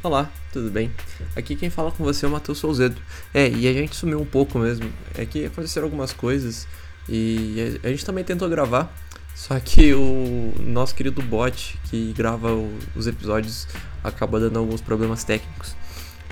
[0.00, 0.92] Olá, tudo bem?
[1.34, 3.02] Aqui quem fala com você é o Matheus Souzedo.
[3.34, 4.88] É, e a gente sumiu um pouco mesmo.
[5.12, 6.68] É que aconteceram algumas coisas
[7.08, 8.94] e a gente também tentou gravar,
[9.34, 12.48] só que o nosso querido bot que grava
[12.94, 13.66] os episódios
[14.04, 15.74] acaba dando alguns problemas técnicos.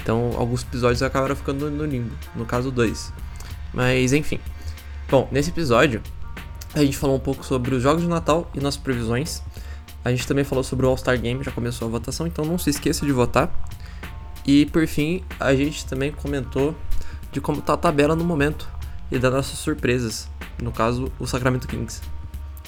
[0.00, 3.12] Então, alguns episódios acabaram ficando no limbo, no caso dois.
[3.75, 4.39] Mas enfim.
[5.11, 6.00] Bom, nesse episódio
[6.72, 9.43] a gente falou um pouco sobre os jogos de Natal e nossas previsões.
[10.06, 12.70] A gente também falou sobre o All-Star Game, já começou a votação, então não se
[12.70, 13.52] esqueça de votar.
[14.46, 16.76] E por fim, a gente também comentou
[17.32, 18.68] de como tá a tabela no momento
[19.10, 20.30] e das nossas surpresas,
[20.62, 22.00] no caso, o Sacramento Kings.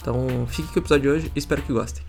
[0.01, 2.05] Então, fique com o episódio de hoje e espero que gostem.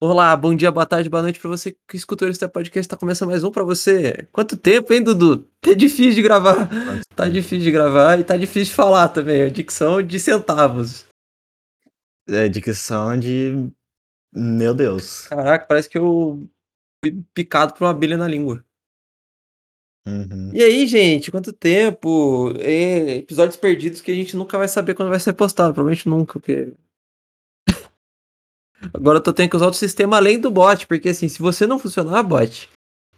[0.00, 2.88] Olá, bom dia, boa tarde, boa noite pra você que escutou esse podcast.
[2.88, 4.28] Tá começando mais um pra você.
[4.30, 5.48] Quanto tempo, hein, Dudu?
[5.60, 6.68] Tá difícil de gravar.
[7.16, 9.42] Tá difícil de gravar e tá difícil de falar também.
[9.42, 11.04] A dicção de centavos.
[12.28, 13.70] É dicção de.
[14.32, 15.28] Meu Deus.
[15.28, 16.48] Caraca, parece que eu
[17.02, 18.64] fui picado por uma abelha na língua.
[20.06, 20.50] Uhum.
[20.52, 22.52] E aí, gente, quanto tempo?
[22.58, 25.74] É, episódios perdidos que a gente nunca vai saber quando vai ser postado.
[25.74, 26.72] Provavelmente nunca, porque.
[28.94, 31.66] Agora eu tô tendo que usar outro sistema além do bot, porque assim, se você
[31.66, 32.68] não funcionar, bot,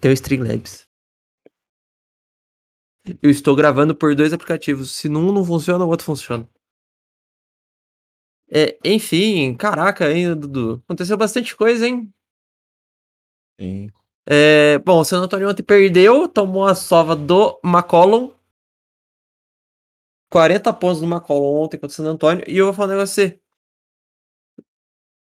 [0.00, 0.86] tem o Streamlabs.
[3.22, 4.90] Eu estou gravando por dois aplicativos.
[4.92, 6.48] Se um não funciona, o outro funciona.
[8.50, 10.82] É, enfim, caraca, hein, Dudu.
[10.86, 12.12] Aconteceu bastante coisa, hein?
[13.60, 13.90] Sim.
[14.26, 18.32] É, bom, o San Antonio ontem perdeu, tomou a sova do McCollum.
[20.30, 22.44] 40 pontos do McCollum ontem contra o San Antonio.
[22.46, 23.40] E eu vou falar um negócio você.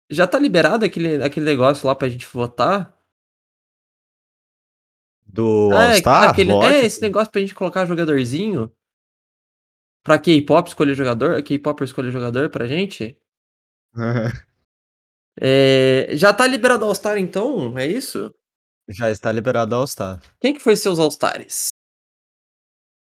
[0.10, 2.98] Já tá liberado aquele, aquele negócio lá pra gente votar?
[5.26, 6.30] Do Ah, é, All-Star?
[6.30, 8.72] aquele- é, esse negócio pra gente colocar jogadorzinho.
[10.04, 13.18] Pra K-pop escolher jogador, K-pop escolher jogador pra gente.
[15.42, 17.76] É, já tá liberado All-Star então?
[17.76, 18.32] É isso?
[18.88, 20.22] Já está liberado All-Star.
[20.40, 21.70] Quem que foi seus All-Stars?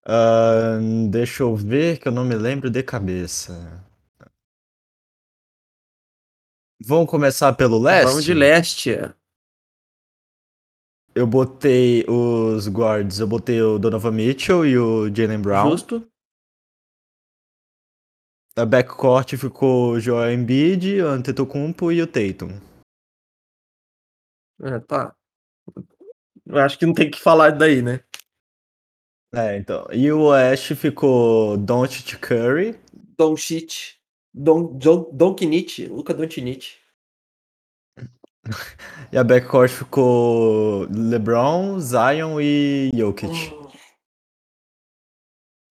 [0.07, 3.85] Ahn, deixa eu ver que eu não me lembro de cabeça.
[6.83, 8.07] Vamos começar pelo leste?
[8.07, 8.91] Vamos de leste.
[11.13, 15.69] Eu botei os guards, eu botei o Donovan Mitchell e o Jalen Brown.
[15.69, 16.07] Justo.
[18.57, 22.57] A backcourt ficou o Joel Embiid, o Antetokounmpo e o Tatum.
[24.61, 25.13] É, tá.
[26.45, 27.99] Eu acho que não tem que falar daí, né?
[29.33, 29.85] É, então.
[29.91, 32.79] E o oeste ficou Doncic Curry.
[33.17, 33.99] Don Shit.
[34.33, 35.87] Don, Don, Don Kinich.
[35.87, 36.77] Luca Don Kinich.
[39.11, 43.64] E a backcourt ficou LeBron, Zion e Jokic.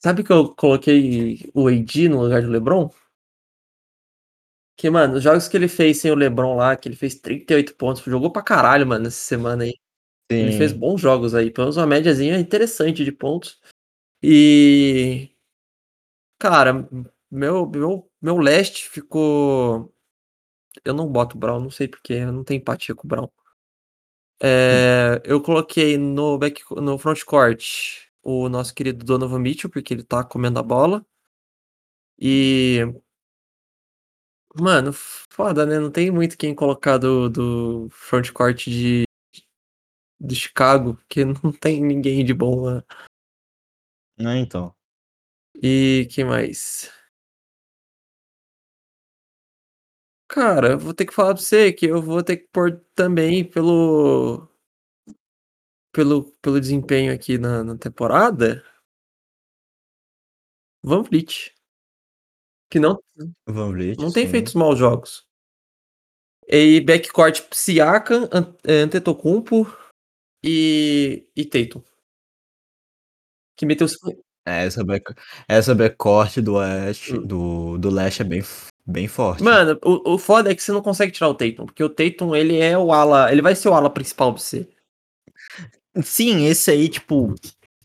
[0.04, 2.91] Sabe que eu coloquei o AD no lugar do LeBron?
[4.76, 7.75] Que, mano, os jogos que ele fez sem o LeBron lá, que ele fez 38
[7.75, 9.72] pontos, jogou pra caralho, mano, essa semana aí.
[10.28, 10.59] Ele Sim.
[10.59, 13.59] fez bons jogos aí, pelo menos uma médiazinha interessante de pontos.
[14.22, 15.31] E.
[16.38, 16.86] Cara,
[17.31, 19.91] meu, meu, meu leste ficou.
[20.84, 23.31] Eu não boto o Brown, não sei porque, eu não tenho empatia com o Brown.
[24.42, 30.24] É, eu coloquei no, back, no frontcourt o nosso querido Donovan Mitchell, porque ele tá
[30.24, 31.04] comendo a bola.
[32.18, 32.80] E.
[34.56, 35.78] Mano, foda, né?
[35.78, 39.04] Não tem muito quem colocar do, do frontcourt de,
[40.20, 42.84] de Chicago, porque não tem ninguém de bom lá.
[44.18, 44.74] Ah, então.
[45.62, 46.91] E que mais?
[50.28, 54.48] Cara, vou ter que falar pra você que eu vou ter que pôr também pelo.
[55.94, 58.65] Pelo, pelo desempenho aqui na, na temporada.
[60.82, 61.55] Van Vliet.
[62.69, 63.00] Que não,
[63.47, 64.33] Van Vliet, não tem sim.
[64.33, 65.25] feito os maus jogos.
[66.49, 68.28] E backcourt Siakam,
[68.66, 69.66] eh, Antetokounmpo
[70.44, 71.81] e, e Tatum.
[73.56, 73.87] Que meteu
[74.47, 75.15] É, Essa, back,
[75.49, 77.27] essa backcourt do oeste, Hum.
[77.27, 78.42] do, do leste é bem,
[78.84, 79.42] bem forte.
[79.42, 82.34] Mano, o, o foda é que você não consegue tirar o Tatum, porque o Tatum,
[82.34, 84.68] ele é o ala, ele vai ser o ala principal pra você.
[86.02, 87.34] Sim, esse aí, tipo,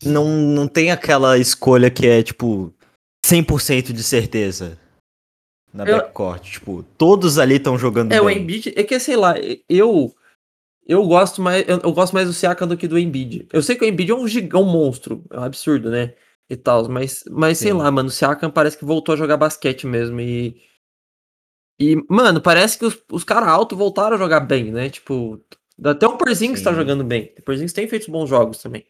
[0.04, 2.72] não, não tem aquela escolha que é, tipo,
[3.24, 4.78] 100% de certeza
[5.72, 6.42] na Eu- backcourt.
[6.50, 8.38] Tipo, todos ali estão jogando É, o bem.
[8.42, 9.34] Embiid, é que sei lá,
[9.68, 10.14] eu
[10.86, 13.46] eu gosto mais, eu, eu gosto mais do Siakam do que do Embiid.
[13.52, 16.14] Eu sei que o Embiid é um gigão monstro, é um absurdo, né?
[16.50, 19.86] E tal, mas mas sei lá, mano, o Siakam parece que voltou a jogar basquete
[19.86, 20.60] mesmo e
[21.80, 24.90] e mano, parece que os, os caras altos voltaram a jogar bem, né?
[24.90, 25.40] Tipo,
[25.84, 26.76] até o Porzingis tá Sim.
[26.76, 27.34] jogando bem.
[27.38, 28.86] O Porzingis tem feito bons jogos também.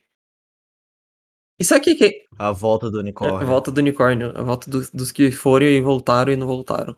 [1.59, 2.27] E sabe o que é?
[2.39, 3.37] A volta do É, unicórnio.
[3.39, 4.33] A volta do unicórnio.
[4.37, 6.97] A volta dos, dos que foram e voltaram e não voltaram.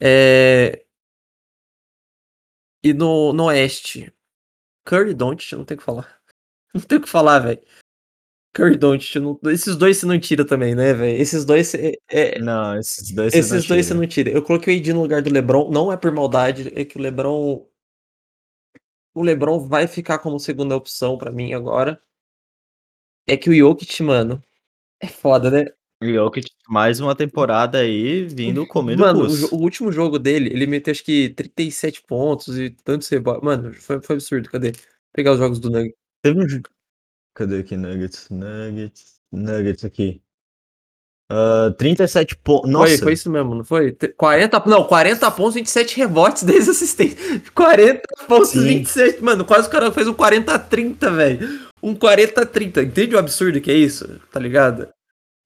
[0.00, 0.84] É...
[2.82, 4.12] E no, no Oeste,
[4.84, 6.18] Curry Don't, não tem o que falar.
[6.74, 7.60] Não tem o que falar, velho.
[8.54, 9.38] Curry Don't, não...
[9.46, 11.16] esses dois você não tira também, né, velho?
[11.20, 12.38] Esses dois é, é...
[12.38, 14.00] Não, esses dois Esses não dois você tira.
[14.00, 14.30] não tira.
[14.30, 17.00] Eu coloquei o AD no lugar do LeBron, não é por maldade, é que o
[17.00, 17.66] LeBron
[19.18, 22.00] o LeBron vai ficar como segunda opção pra mim agora.
[23.26, 24.42] É que o Jokic, mano,
[25.00, 25.66] é foda, né?
[26.02, 30.92] Jokic, mais uma temporada aí vindo comendo Mano, o, o último jogo dele, ele meteu
[30.92, 33.42] acho que 37 pontos e tantos rebotes.
[33.42, 34.48] Mano, foi, foi absurdo.
[34.48, 34.70] Cadê?
[34.70, 34.80] Vou
[35.12, 35.98] pegar os jogos do Nuggets.
[36.22, 36.62] Teve um.
[37.34, 38.28] Cadê aqui Nuggets?
[38.30, 39.20] Nuggets.
[39.32, 40.22] Nuggets aqui.
[41.30, 42.70] Ah, 37 pontos.
[42.70, 42.88] Nossa!
[42.88, 43.92] Foi, foi isso mesmo, não foi?
[43.92, 47.42] Te- 40, não, 40 pontos, 27 rebotes, 10 assistências.
[47.54, 48.64] 40 pontos, Sim.
[48.64, 49.22] 27.
[49.22, 51.68] Mano, quase o cara fez um 40-30, velho.
[51.82, 52.82] Um 40-30.
[52.84, 54.18] Entende o absurdo que é isso?
[54.32, 54.88] Tá ligado?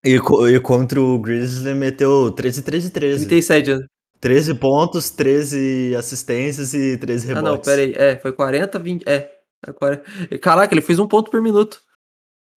[0.04, 3.26] E, e contra o Grizzlies meteu 13, 13, 13.
[3.26, 3.86] 37 anos.
[4.20, 7.50] 13 pontos, 13 assistências e 13 Ah, rebotes.
[7.50, 7.92] não, pera aí.
[7.96, 9.02] É, foi 40, 20.
[9.08, 9.30] É.
[9.66, 10.38] é 40.
[10.38, 11.80] Caraca, ele fez um ponto por minuto.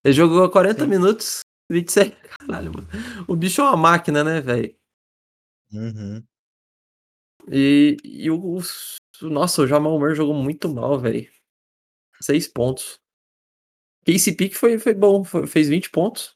[0.03, 0.89] Ele jogou 40 Sim.
[0.89, 1.39] minutos,
[1.69, 2.15] 27.
[2.39, 2.87] Caralho, mano.
[3.27, 4.75] O bicho é uma máquina, né, velho?
[5.73, 6.25] Uhum.
[7.51, 8.61] E, e o, o-
[9.29, 11.29] Nossa, o Jamal Murray jogou muito mal, velho.
[12.21, 12.99] Seis pontos.
[14.05, 16.35] KCP que foi, foi bom, foi- fez 20 pontos.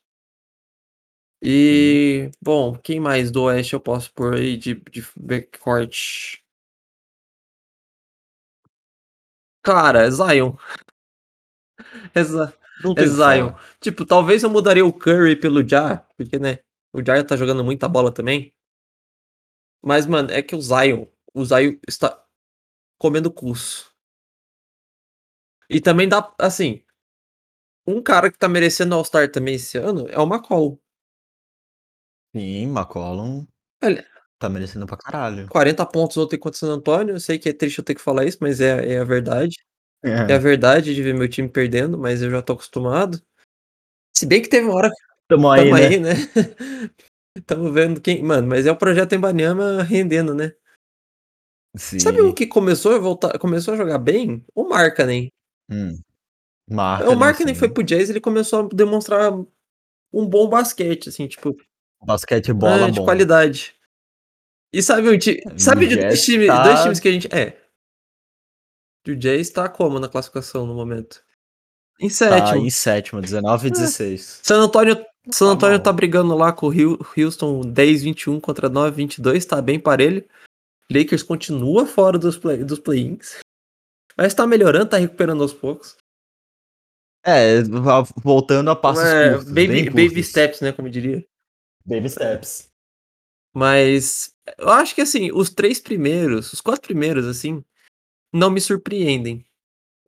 [1.41, 6.39] E, bom, quem mais do Oeste eu posso pôr aí de, de backcourt?
[9.63, 10.57] Cara, Zion.
[12.23, 12.53] Za-
[12.83, 13.49] Não é tem que Zion.
[13.49, 13.61] falar.
[13.79, 16.59] Tipo, talvez eu mudaria o Curry pelo Ja, porque, né,
[16.93, 18.53] o Ja tá jogando muita bola também.
[19.81, 22.21] Mas, mano, é que o Zion, o Zion está
[22.97, 23.93] comendo curso.
[25.69, 26.83] E também dá, assim,
[27.85, 30.79] um cara que tá merecendo All-Star também esse ano é o McCall.
[32.35, 33.47] Sim, McCollum
[33.83, 34.05] Olha,
[34.37, 35.47] tá merecendo pra caralho.
[35.49, 37.15] 40 pontos ontem contra o San Antonio.
[37.15, 39.55] Eu sei que é triste eu ter que falar isso, mas é, é a verdade.
[40.03, 40.39] É a É.
[40.39, 43.21] verdade de ver meu time perdendo, mas eu já tô acostumado.
[44.15, 44.95] Se bem que teve uma hora que
[45.27, 45.85] Tamo aí, tamo né?
[45.87, 46.13] aí, né?
[47.45, 48.23] Tamo vendo quem.
[48.23, 50.53] Mano, mas é o projeto Embanyama rendendo, né?
[51.77, 51.99] Sim.
[51.99, 54.43] Sabe um que começou a voltar, começou a jogar bem?
[54.55, 55.29] O Markkanen.
[55.69, 55.99] Hum.
[56.69, 61.55] Marca, O Markkanen foi pro Jazz, ele começou a demonstrar um bom basquete, assim, tipo,
[62.03, 63.05] Basquete bola é, de bom.
[63.05, 63.75] qualidade.
[64.73, 67.11] E sabe um time, O sabe de dois, Jazz time- tá- dois times que a
[67.11, 67.61] gente é?
[69.11, 71.23] O Jazz tá como na classificação no momento?
[71.99, 72.65] Em Tá sétimo.
[72.65, 74.39] em sétimo, 19 e 16.
[74.43, 74.95] San Antônio,
[75.31, 75.83] San tá Antônio mal.
[75.83, 76.71] tá brigando lá com o
[77.17, 80.23] Houston 10-21 contra 9-22, tá bem parelho.
[80.91, 83.39] Lakers continua fora dos, play, dos play-ins.
[84.17, 85.95] Mas tá melhorando, tá recuperando aos poucos.
[87.23, 87.61] É,
[88.23, 89.47] voltando a passos É, curtos.
[89.49, 90.27] baby, bem baby curtos.
[90.27, 91.23] steps, né, como diria.
[91.85, 92.69] Baby steps.
[93.53, 97.63] Mas eu acho que assim, os três primeiros, os quatro primeiros, assim,
[98.33, 99.45] não me surpreendem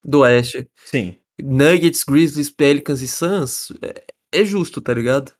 [0.03, 0.67] do Oeste.
[0.85, 1.17] Sim.
[1.41, 5.33] Nuggets, Grizzlies, Pelicans e Suns é, é justo, tá ligado?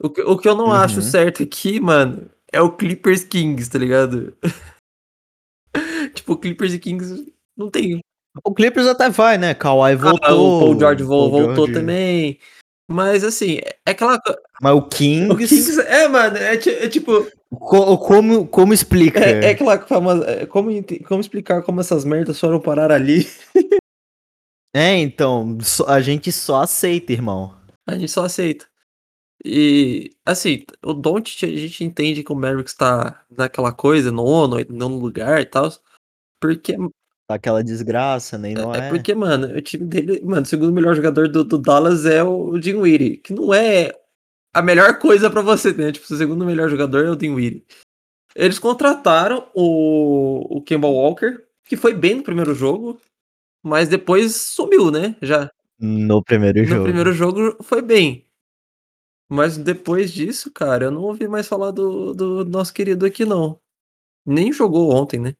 [0.00, 0.72] O que, o que eu não Uhum.
[0.72, 4.36] acho certo aqui, mano, é o Clippers Kings, tá ligado?
[6.14, 8.00] tipo, Clippers e Kings não tem.
[8.44, 9.54] O Clippers até vai, né?
[9.54, 10.20] Kawhi voltou.
[10.28, 12.38] Ah, o Paul George Paul voltou George- também.
[12.90, 14.20] Mas assim, é é aquela.
[14.60, 15.36] Mas o O Kings.
[15.48, 15.80] Kings.
[15.80, 17.26] É, mano, é, é tipo.
[17.50, 19.20] co- como, como explica?
[19.20, 20.24] É, é aquela famosa.
[20.28, 20.70] é, Como,
[21.06, 23.26] como explicar como essas merdas foram parar ali?
[24.76, 27.56] É, então, a gente só aceita, irmão.
[27.86, 28.66] A gente só aceita.
[29.44, 34.98] E, assim, o Don't a gente entende que o Mavericks tá naquela coisa, nono, nono
[34.98, 35.72] lugar e tal.
[36.40, 36.76] Porque,
[37.30, 38.88] Aquela desgraça, nem não é é.
[38.90, 42.58] porque, mano, o time dele, mano, o segundo melhor jogador do, do Dallas é o
[42.58, 43.92] Dinwiddie, que não é
[44.58, 45.92] a melhor coisa pra você, né?
[45.92, 47.64] Tipo, o segundo melhor jogador é o Dinwiddie.
[48.34, 53.00] Eles contrataram o, o Kemba Walker, que foi bem no primeiro jogo,
[53.62, 55.16] mas depois sumiu, né?
[55.22, 55.50] Já.
[55.78, 56.84] No primeiro No jogo.
[56.84, 58.26] primeiro jogo foi bem.
[59.28, 63.60] Mas depois disso, cara, eu não ouvi mais falar do, do nosso querido aqui, não.
[64.24, 65.34] Nem jogou ontem, né?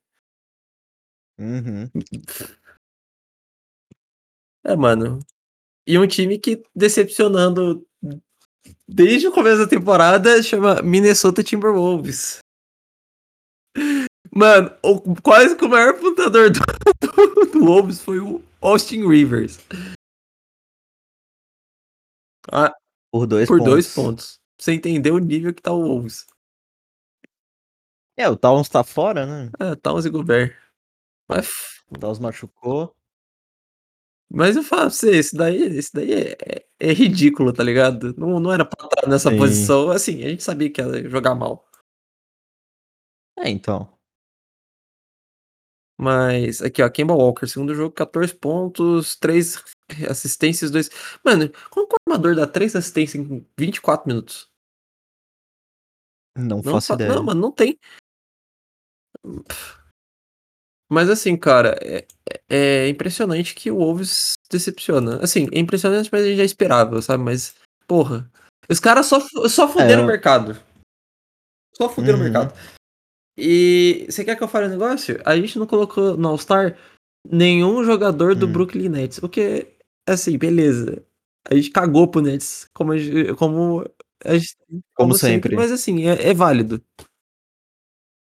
[1.39, 1.89] Uhum.
[4.65, 5.21] É, mano.
[5.87, 7.87] E um time que decepcionando
[8.87, 12.39] desde o começo da temporada chama Minnesota Timberwolves.
[14.35, 16.61] Mano, o- quase que o maior pontador do,
[17.01, 19.59] do, do Wolves foi o Austin Rivers.
[22.53, 22.73] Ah,
[23.13, 23.73] Por dois por pontos.
[23.73, 24.39] dois pontos.
[24.57, 26.27] Pra você entender o nível que tá o Wolves.
[28.17, 29.51] É, o Towns tá fora, né?
[29.61, 30.57] É, Towns e Gobert.
[31.29, 31.49] Mas,
[31.89, 32.95] O Towns machucou.
[34.31, 38.15] Mas eu falo pra você, esse daí, esse daí é, é- é ridículo, tá ligado?
[38.17, 39.37] Não, não era pra estar nessa Sim.
[39.37, 39.91] posição.
[39.91, 41.67] Assim, a gente sabia que ia jogar mal.
[43.39, 43.97] É, então.
[46.01, 49.61] Mas aqui, ó, Kemba Walker, segundo jogo, 14 pontos, 3
[50.09, 50.89] assistências, 2.
[51.25, 54.49] Mano, como que o armador dá 3 assistências em 24 minutos?
[56.37, 57.15] Não, Não, faço fa- ideia.
[57.15, 57.77] não, mano, não tem.
[60.91, 62.07] Mas assim, cara, é,
[62.49, 65.23] é impressionante que o Wolves decepciona.
[65.23, 67.23] Assim, é impressionante, mas a gente já esperava, sabe?
[67.23, 67.55] Mas,
[67.87, 68.31] porra,
[68.71, 70.05] os caras só, só fuderam É.
[70.05, 70.59] o mercado.
[71.77, 72.25] Só fuderam o Uhum.
[72.25, 72.55] mercado.
[73.37, 75.21] E você quer que eu fale um negócio?
[75.25, 76.77] A gente não colocou no All-Star
[77.31, 78.53] nenhum jogador do Hum.
[78.53, 79.19] Brooklyn Nets.
[79.19, 79.69] O que,
[80.09, 81.05] assim, beleza.
[81.49, 83.85] A gente cagou pro Nets, como a gente, como,
[84.25, 84.57] a gente-
[84.97, 85.55] Como sempre.
[85.55, 86.83] Mas assim, é, é válido.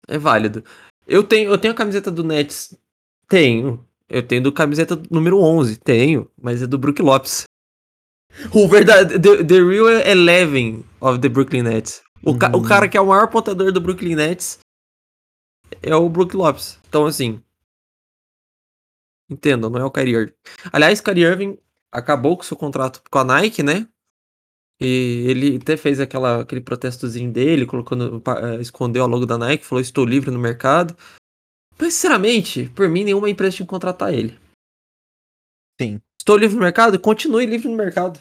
[0.07, 0.63] É válido.
[1.07, 2.77] Eu tenho, eu tenho a camiseta do Nets.
[3.27, 3.85] Tenho.
[4.09, 5.77] Eu tenho do camiseta número 11.
[5.77, 6.29] Tenho.
[6.41, 7.43] Mas é do Brook Lopes.
[8.53, 12.01] O verdade, the, the real Eleven of the Brooklyn Nets.
[12.23, 12.63] O, ca- o Uhum.
[12.63, 14.59] cara que é o maior pontador do Brooklyn Nets
[15.81, 16.77] é o Brook Lopes.
[16.87, 17.41] Então, assim.
[19.29, 20.33] Entendam, não é o Kyrie Irving.
[20.71, 21.57] Aliás, Kyrie Irving
[21.91, 23.87] acabou com seu contrato com a Nike, né?
[24.79, 29.65] E ele até fez aquela, aquele protestozinho dele, colocando, eh, escondeu a logo da Nike,
[29.65, 30.95] falou: Estou livre no mercado.
[31.79, 34.37] Mas, sinceramente, por mim, nenhuma empresa tinha que contratar ele.
[35.81, 36.01] Sim.
[36.19, 36.99] Estou livre no mercado?
[36.99, 38.19] Continue livre no mercado.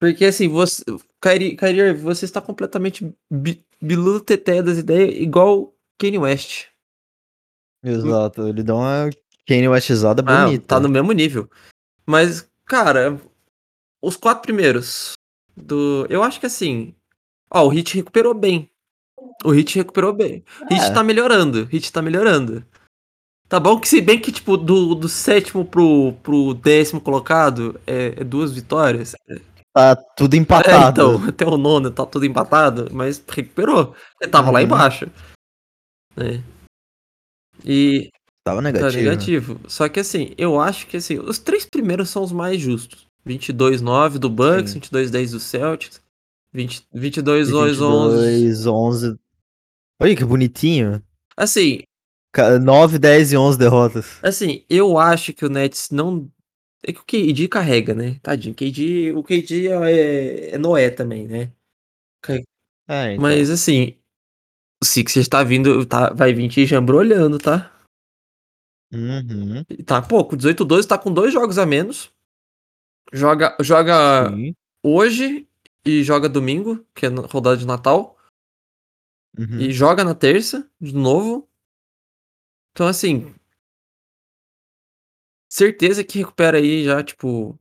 [0.00, 0.82] Porque, assim, você,
[1.20, 6.66] Kyrie, Kyrie você está completamente bi, biludo teté das ideias, igual Kanye West.
[7.84, 8.48] Exato.
[8.48, 9.10] Ele dá uma
[9.46, 10.66] Kanye Westizada Ah, bonita.
[10.66, 11.48] tá no mesmo nível.
[12.06, 13.20] Mas, cara,
[14.02, 15.12] os quatro primeiros
[15.56, 16.06] do.
[16.10, 16.94] Eu acho que assim.
[17.50, 18.68] Ó, o Hit recuperou bem.
[19.44, 20.44] O Hit recuperou bem.
[20.62, 20.90] O Hit É.
[20.92, 21.62] tá melhorando.
[21.62, 22.64] O Hit tá melhorando.
[23.48, 28.14] Tá bom que se bem que, tipo, do, do sétimo pro, pro décimo colocado é,
[28.20, 29.14] é duas vitórias.
[29.74, 30.90] Tá tudo É, empatado.
[31.18, 33.94] então, até o nono tá tudo empatado, mas recuperou.
[34.20, 34.64] Ele tava lá Uhum.
[34.64, 35.06] embaixo.
[36.16, 36.42] Né?
[37.64, 38.10] E
[38.44, 39.02] Tava Tá negativo.
[39.02, 39.60] negativo.
[39.68, 43.06] Só que assim, eu acho que assim, os três primeiros são os mais justos.
[43.26, 44.80] 22-9 do Bucks, Sim.
[44.80, 46.02] 22-10 do Celtics,
[46.52, 47.44] 20, E 22-11.
[47.44, 49.18] 22, 11.
[50.00, 51.02] Olha que bonitinho.
[51.36, 51.82] Assim,
[52.32, 54.18] Ca- 9, 10 e 11 derrotas.
[54.22, 56.30] assim, eu acho que o Nets não.
[56.84, 58.18] É que o KD carrega, né?
[58.22, 58.54] Tadinho.
[58.54, 61.52] KD, o KD é, é Noé também, né?
[62.88, 63.22] É, então.
[63.22, 63.96] Mas assim,
[64.82, 67.72] o Sixers tá vindo, tá, vai vir te jambrolhando, tá?
[68.92, 69.64] Uhum.
[69.86, 72.11] Tá pouco, 18-12 tá com dois jogos a menos.
[73.12, 74.54] Joga, joga Sim.
[74.82, 75.48] hoje
[75.84, 78.16] e joga domingo, que é rodada de Natal,
[79.38, 79.60] Uhum.
[79.60, 81.48] e joga na terça, de novo.
[82.72, 83.34] Então, assim.
[85.50, 87.58] Certeza que recupera aí já, tipo.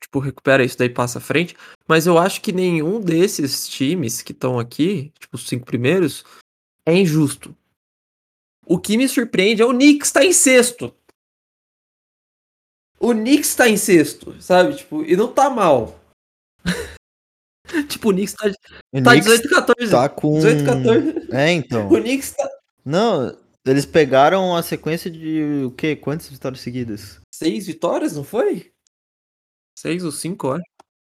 [0.00, 1.56] Tipo, recupera isso daí passa à frente.
[1.88, 6.24] Mas eu acho que nenhum desses times que estão aqui, tipo, os cinco primeiros,
[6.86, 7.56] é injusto.
[8.66, 10.94] O que me surpreende é o Knicks tá em sexto.
[13.02, 14.76] O Knicks tá em sexto, sabe?
[14.76, 15.98] Tipo, e não tá mal.
[17.88, 18.46] tipo, o Knicks tá,
[18.94, 19.90] O tá Knicks 18 14.
[19.90, 20.34] tá com.
[20.34, 21.32] 18 14.
[21.32, 21.88] É, então.
[21.92, 22.48] O Knicks tá
[22.84, 25.96] Não, eles pegaram a sequência de o quê?
[25.96, 27.20] Quantas vitórias seguidas?
[27.34, 28.70] seis vitórias, não foi?
[29.76, 30.60] Seis ou cinco, ó.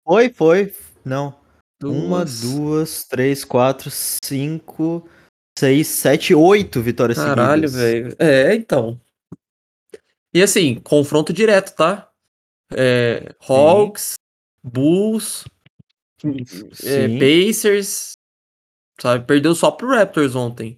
[0.05, 0.75] Foi, foi.
[1.05, 1.39] Não.
[1.83, 2.41] Uma, Duas.
[2.41, 5.07] duas, três, quatro, cinco,
[5.57, 7.75] seis, sete, oito vitórias Caralho, seguidas.
[7.75, 8.15] velho.
[8.19, 8.99] É, então.
[10.35, 12.11] E assim, confronto direto, tá?
[12.75, 14.15] É, Hawks,
[14.61, 15.45] Bulls,
[16.83, 17.07] é.
[17.17, 18.17] Pacers,
[18.99, 19.23] sabe?
[19.25, 20.77] Perdeu só pro Raptors ontem.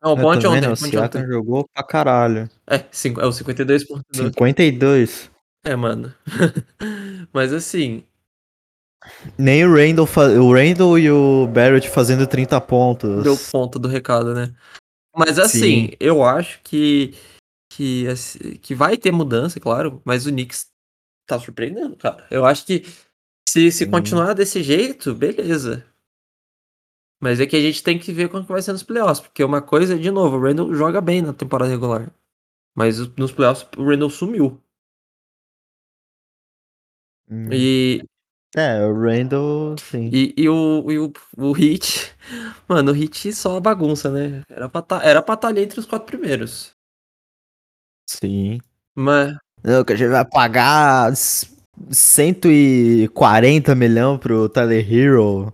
[0.00, 1.26] Não, também ontem, não, o ontem.
[1.26, 2.48] jogou pra caralho.
[2.64, 4.04] É, cinco, é o 52.2.
[4.12, 5.30] 52.
[5.64, 6.14] É, mano.
[7.34, 8.04] Mas assim,
[9.36, 10.08] Nem o Randall,
[10.40, 13.24] o Randall e o Barrett fazendo 30 pontos.
[13.24, 14.54] deu conta do recado, né?
[15.16, 15.90] Mas assim, Sim.
[15.98, 17.14] eu acho que,
[17.76, 20.70] que, assim, que vai ter mudança, claro, mas o Knicks
[21.26, 22.26] tá surpreendendo, cara.
[22.30, 22.84] Eu acho que
[23.48, 23.90] se, se Sim.
[23.90, 25.84] continuar desse jeito, beleza.
[27.20, 29.42] Mas é que a gente tem que ver como que vai ser nos playoffs, porque
[29.42, 32.12] uma coisa, de novo, o Randall joga bem na temporada regular.
[32.76, 34.60] Mas nos playoffs o Randall sumiu.
[37.28, 37.48] Hum.
[37.52, 38.02] E,
[38.56, 40.10] É, o Randall, sim.
[40.12, 42.14] e, e o, e o, o Hit.
[42.68, 44.42] Mano, o Hit só bagunça, né?
[44.48, 46.74] Era pra tá, estar ali entre os quatro primeiros.
[48.08, 48.58] Sim.
[48.94, 49.34] Mas.
[49.62, 51.48] Não, que a gente vai pagar s-
[51.90, 55.52] 140 milhões pro Tyler Hero.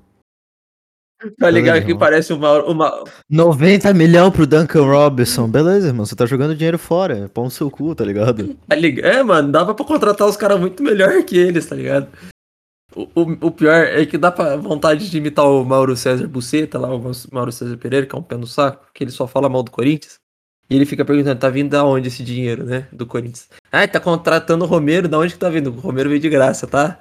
[1.39, 3.05] Tá ligado que Beleza, parece uma, uma.
[3.29, 5.47] 90 milhões pro Duncan Robinson.
[5.49, 7.29] Beleza, irmão, você tá jogando dinheiro fora.
[7.29, 8.55] Pão no seu cu, tá ligado?
[8.67, 9.07] tá ligado?
[9.07, 12.09] É, mano, dava pra contratar os caras muito melhor que eles, tá ligado?
[12.97, 16.79] O, o, o, pior é que dá pra vontade de imitar o Mauro César Buceta,
[16.79, 19.49] lá, o Mauro César Pereira, que é um pé no saco, que ele só fala
[19.49, 20.20] mal do Corinthians.
[20.71, 22.87] E ele fica perguntando, tá vindo da onde esse dinheiro, né?
[22.93, 23.49] Do Corinthians.
[23.73, 25.71] Ah, tá contratando o Romero, da onde que tá vindo?
[25.71, 27.01] O Romero veio de graça, tá?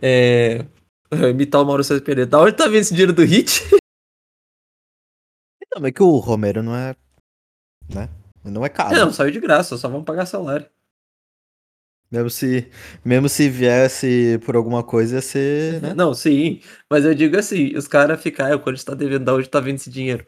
[0.00, 0.66] É.
[1.30, 2.28] Imitar o Mauro César Pereira.
[2.28, 3.62] Da onde tá vindo esse dinheiro do Hit?
[5.74, 6.96] Não, é que o Romero não é.
[7.94, 8.08] Né?
[8.42, 8.96] Não é caro.
[8.96, 10.66] Não, saiu de graça, só vamos pagar salário.
[12.10, 12.70] Mesmo se,
[13.04, 15.82] mesmo se viesse por alguma coisa, ia ser.
[15.82, 15.94] Né?
[15.94, 16.62] Não, sim.
[16.90, 19.76] Mas eu digo assim, os caras ficam, ah, quando está devendo, da onde tá vindo
[19.76, 20.26] esse dinheiro?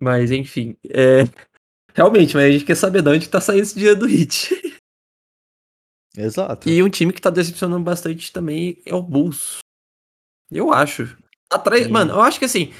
[0.00, 0.76] Mas enfim.
[0.88, 1.22] É...
[1.94, 4.50] Realmente, mas a gente quer saber de onde tá saindo esse dinheiro do Hit.
[6.16, 6.68] Exato.
[6.68, 9.58] E um time que tá decepcionando bastante também é o Bulls.
[10.50, 11.16] Eu acho.
[11.50, 12.72] Atrás, mano, eu acho que assim,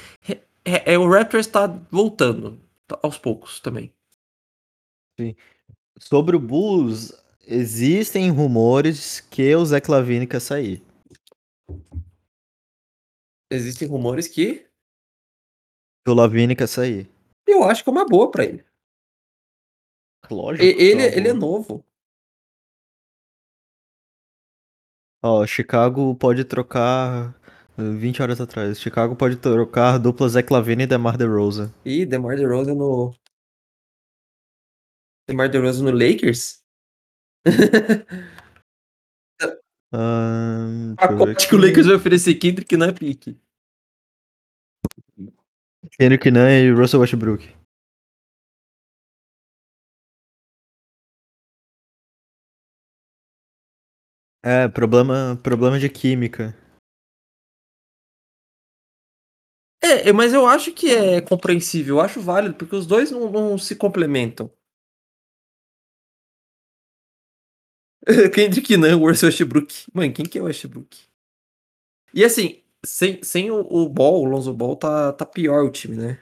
[0.63, 2.61] é, é, o Raptors tá voltando
[3.01, 3.93] aos poucos também.
[5.19, 5.35] Sim.
[5.97, 7.13] Sobre o Bulls,
[7.45, 10.83] existem rumores que o Zé Clavini quer sair.
[13.51, 14.68] Existem rumores que
[16.09, 17.09] o Lavini quer sair.
[17.47, 18.63] Eu acho que é uma boa para ele.
[20.29, 20.63] Lógico.
[20.63, 21.83] Ele, é ele é novo.
[25.21, 27.35] Ó, Chicago pode trocar
[27.77, 28.79] 20 horas atrás.
[28.79, 31.73] Chicago pode trocar dupla Zach Lavine e DeMar DeRozan.
[31.83, 33.13] Ih, DeMar DeRozan no...
[35.27, 36.63] DeMar DeRozan no Lakers?
[39.93, 43.37] um, Pacote que o Lakers vai oferecer Kendrick não é pique.
[45.87, 47.47] Kendrick Nunn e Russell Westbrook.
[54.43, 56.55] É, problema, problema de química.
[59.81, 63.31] É, é, mas eu acho que é compreensível, eu acho válido, porque os dois não,
[63.31, 64.51] não se complementam.
[68.33, 69.73] Kendrick Nunn, Russell Westbrook.
[69.93, 70.97] Mano, quem que é o Westbrook?
[72.13, 75.95] E assim, sem, sem o, o Ball, o Lonzo Ball, tá, tá pior o time,
[75.95, 76.19] né?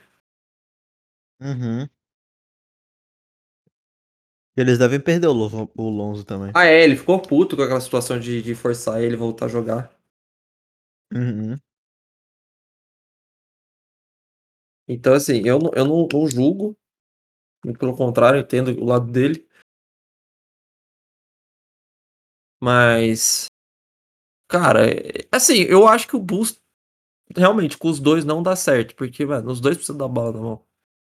[1.39, 1.87] Uhum.
[4.55, 6.51] Eles devem perder o, Lonzo, o Lonzo também.
[6.55, 9.95] Ah, é, ele ficou puto com aquela situação de, de forçar ele voltar a jogar.
[11.13, 11.57] Uhum.
[14.87, 16.75] Então, assim, eu, eu não, não julgo.
[17.77, 19.47] Pelo contrário, entendo o lado dele.
[22.59, 23.47] Mas.
[24.47, 26.60] Cara, é, assim, eu acho que o Bulls.
[27.36, 28.95] Realmente, com os dois não dá certo.
[28.95, 30.63] Porque, mano, os dois precisam da bola na mão.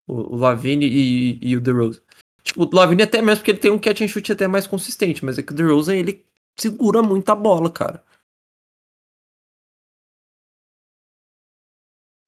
[0.08, 2.00] O, o Lavine e, e o DeRozan.
[2.42, 5.24] Tipo, o Lavine até mesmo porque ele tem um catch and shoot até mais consistente.
[5.24, 6.24] Mas é que o DeRozan, ele
[6.58, 8.02] segura muito a bola, cara.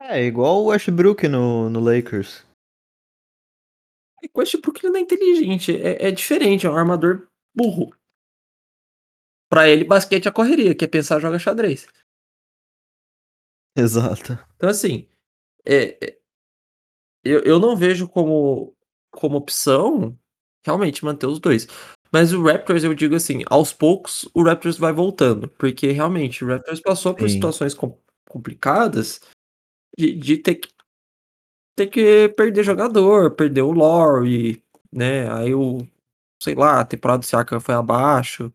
[0.01, 2.45] É, igual o Westbrook no, no Lakers.
[4.23, 7.98] É o Westbrook ele não é inteligente, é, é diferente, é um armador burro.
[9.49, 11.87] Pra ele, basquete é correria, que é pensar joga xadrez.
[13.77, 14.39] Exato.
[14.57, 15.09] Então, assim,
[15.65, 16.19] é, é,
[17.25, 18.75] eu, eu não vejo como,
[19.11, 20.19] como opção
[20.65, 21.67] realmente manter os dois.
[22.11, 25.49] Mas o Raptors, eu digo assim, aos poucos o Raptors vai voltando.
[25.49, 27.35] Porque realmente o Raptors passou por Sim.
[27.35, 29.21] situações com, complicadas
[29.97, 30.69] de, de ter, que,
[31.77, 35.31] ter que perder jogador, perder o Lowry, né?
[35.33, 35.87] Aí o,
[36.43, 38.53] sei lá, a temporada do Siakam foi abaixo.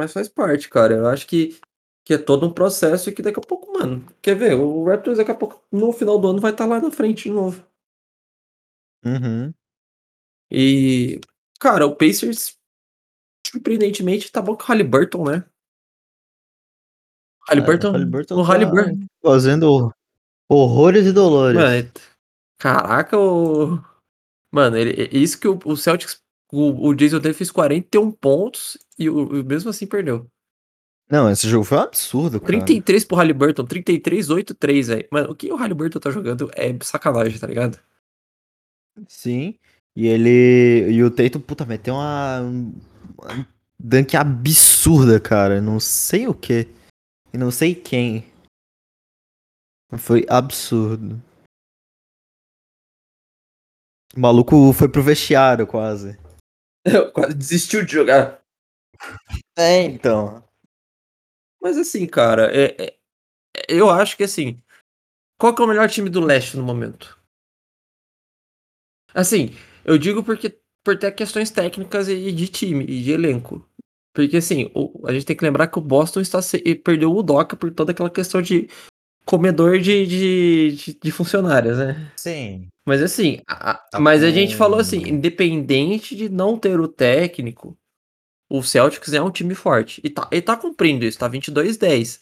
[0.00, 0.94] Mas faz parte, cara.
[0.94, 1.60] Eu acho que,
[2.06, 4.54] que é todo um processo e que daqui a pouco, mano, quer ver?
[4.54, 7.24] O Raptors daqui a pouco, no final do ano, vai estar tá lá na frente
[7.24, 7.62] de novo.
[9.04, 9.52] Uhum.
[10.50, 11.20] E,
[11.58, 12.56] cara, o Pacers,
[13.46, 15.44] surpreendentemente, tá bom com o Halliburton, né?
[17.46, 19.94] Halliburton, Halliburton o Halliburton tá fazendo
[20.50, 21.60] horrores e dolores.
[21.60, 21.92] Mano,
[22.58, 23.78] caraca, o...
[24.50, 29.08] Mano, ele, isso que o, o Celtics, o, o Jason Tatum fez 41 pontos e
[29.08, 30.26] o, mesmo assim perdeu.
[31.10, 32.52] Não, esse jogo foi um absurdo, cara.
[32.52, 35.08] 33 pro Halliburton, 33, 8, 3, velho.
[35.10, 37.80] Mano, o que o Halliburton tá jogando é sacanagem, tá ligado?
[39.08, 39.56] Sim.
[39.96, 40.90] E ele.
[40.92, 42.40] E o Tatum, puta, meteu uma.
[42.40, 45.60] uma dunk absurda, cara.
[45.60, 46.68] Não sei o que.
[47.32, 48.24] E não sei quem.
[49.98, 51.20] Foi absurdo.
[54.16, 56.16] O maluco foi pro vestiário quase.
[57.12, 58.42] quase desistiu de jogar.
[59.56, 60.42] É, então.
[61.60, 62.96] Mas assim, cara, é, é,
[63.68, 64.62] eu acho que assim.
[65.38, 67.18] Qual que é o melhor time do leste no momento?
[69.14, 69.50] Assim,
[69.84, 73.66] eu digo porque por ter questões técnicas e de time e de elenco.
[74.14, 77.22] Porque assim, o, a gente tem que lembrar que o Boston está se, perdeu o
[77.22, 78.68] Doca por toda aquela questão de
[79.24, 82.12] comedor de, de, de, de funcionários, né?
[82.16, 82.68] Sim.
[82.86, 87.76] Mas assim, a, Tá mas a gente falou assim, independente de não ter o técnico,
[88.48, 90.00] o Celtics é um time forte.
[90.02, 92.20] E tá, e tá cumprindo isso, tá 22-10.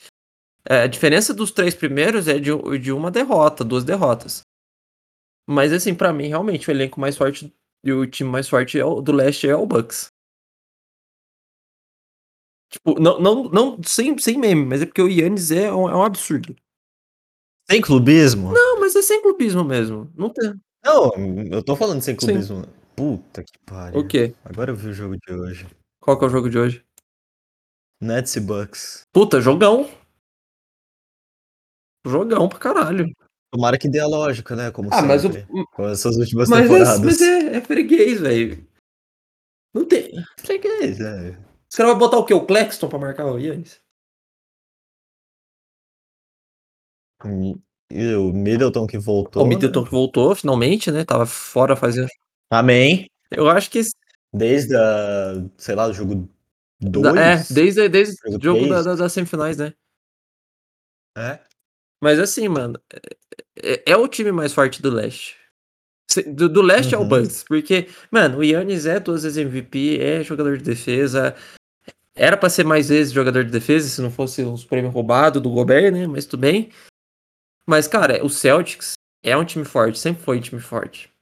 [0.69, 4.43] É, a diferença dos três primeiros é de, de uma derrota, duas derrotas.
[5.47, 7.51] Mas assim, pra mim, realmente, o elenco mais forte
[7.83, 10.13] e o time mais forte é o, do leste é o Bucks.
[12.71, 15.97] Tipo, não, não, não sem, sem meme, mas é porque o Yannis é um, é
[15.97, 16.55] um absurdo.
[17.71, 18.53] Sem clubismo?
[18.53, 20.11] Não, mas é sem clubismo mesmo.
[20.17, 20.55] Não tem.
[20.85, 21.11] Não,
[21.51, 22.27] eu tô falando sem Sim.
[22.27, 22.65] clubismo.
[22.97, 24.01] Puta que pariu.
[24.01, 24.35] O quê?
[24.45, 25.67] Agora eu vi o jogo de hoje.
[26.01, 26.85] Qual que é o jogo de hoje?
[28.01, 29.03] Nets e Bucks.
[29.13, 29.89] Puta, jogão.
[32.07, 33.07] Jogão pra caralho.
[33.53, 34.71] Tomara que dê a lógica, né?
[34.71, 35.33] Como Ah, mas o.
[35.33, 35.47] sempre.
[35.73, 37.01] Com essas últimas Mas, é, temporadas.
[37.01, 38.67] mas é, é freguês, velho.
[39.75, 40.11] Não tem.
[40.39, 41.31] Freguês, é.
[41.71, 42.35] Os caras vão botar o quê?
[42.35, 43.81] O Claxton pra marcar o Yannis?
[47.25, 49.43] O Middleton que voltou.
[49.43, 51.05] O Middleton que voltou, finalmente, né?
[51.05, 52.05] Tava fora fazendo.
[52.05, 52.11] né?
[52.51, 53.07] Amém.
[53.31, 53.81] Eu acho que.
[54.33, 56.29] Desde a, sei lá, o jogo
[56.81, 57.15] 2.
[57.15, 58.85] da- é, desde, desde o Jogo da, três.
[58.85, 59.73] da- das semifinais, né?
[61.17, 61.41] É.
[62.01, 62.81] Mas assim, mano,
[63.61, 65.37] é, é o time mais forte do leste.
[66.27, 67.09] Do, do leste é o Uhum.
[67.09, 71.35] Bucks, porque, mano, o Yannis é duas vezes MVP, é jogador de defesa.
[72.15, 75.51] Era pra ser mais vezes jogador de defesa, se não fosse os prêmios roubados do
[75.51, 76.07] Gobert, né?
[76.07, 76.71] Mas tudo bem.
[77.69, 81.13] Mas, cara, o Celtics é um time forte, sempre foi um time forte.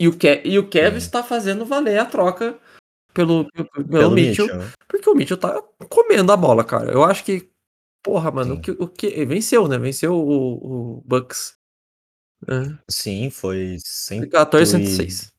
[0.00, 1.06] E o, Ke e o Kevin Sim.
[1.06, 2.58] está fazendo valer a troca
[3.14, 4.72] pelo, pelo, pelo Pelo Mitchell, Mitchell.
[4.88, 6.90] porque o Mitchell tá comendo a bola, cara.
[6.90, 7.48] Eu acho que,
[8.02, 9.78] porra, mano, o que, o que venceu, né?
[9.78, 11.56] Venceu o, o Bucks.
[12.48, 12.76] É.
[12.90, 15.32] Sim, foi 100 14, 106.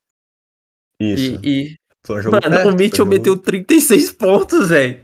[1.02, 1.42] Isso.
[1.44, 1.78] E, e
[2.32, 5.00] mano, o Mitchell meteu 36 pontos, velho.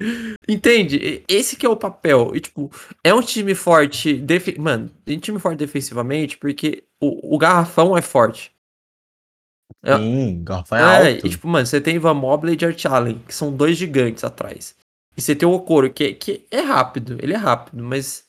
[0.47, 1.23] Entende?
[1.27, 2.31] Esse que é o papel.
[2.35, 2.69] E, tipo,
[3.03, 4.21] é um time forte.
[4.57, 8.51] Mano, é um time forte defensivamente porque o, o garrafão é forte.
[9.83, 11.27] É- Sim, garrafão é, É, alto.
[11.27, 14.75] e tipo, mano, você tem Ivan Mobley e Art Allen, que são dois gigantes atrás.
[15.15, 18.25] E você tem o Okoro, que, que é rápido, ele é rápido, mas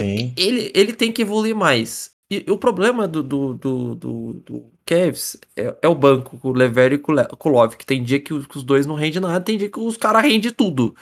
[0.00, 0.34] Sim.
[0.36, 2.13] ele, ele tem que evoluir mais.
[2.30, 6.52] E, o problema do, do, do, do, do Cavs é, é o banco, com o
[6.52, 9.44] Lever e o Love, que tem dia que os, que os dois não rendem nada,
[9.44, 10.94] tem dia que os caras rendem tudo.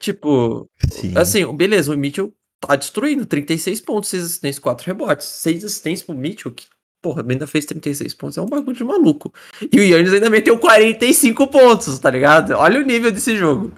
[0.00, 1.16] Tipo, Sim.
[1.16, 5.26] assim, beleza, o Mitchell tá destruindo, 36 pontos, 6 assistências, 4 rebotes.
[5.26, 6.66] 6 assistências pro Mitchell, que,
[7.02, 9.32] porra, ainda fez 36 pontos, é um bagulho de maluco.
[9.72, 12.52] E o Yannis ainda meteu 45 pontos, tá ligado?
[12.52, 13.72] Olha o nível desse jogo.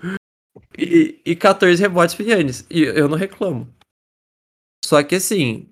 [0.77, 2.67] E, e 14 rebotes pro Yannis.
[2.71, 3.69] E eu não reclamo.
[4.85, 5.72] Só que assim.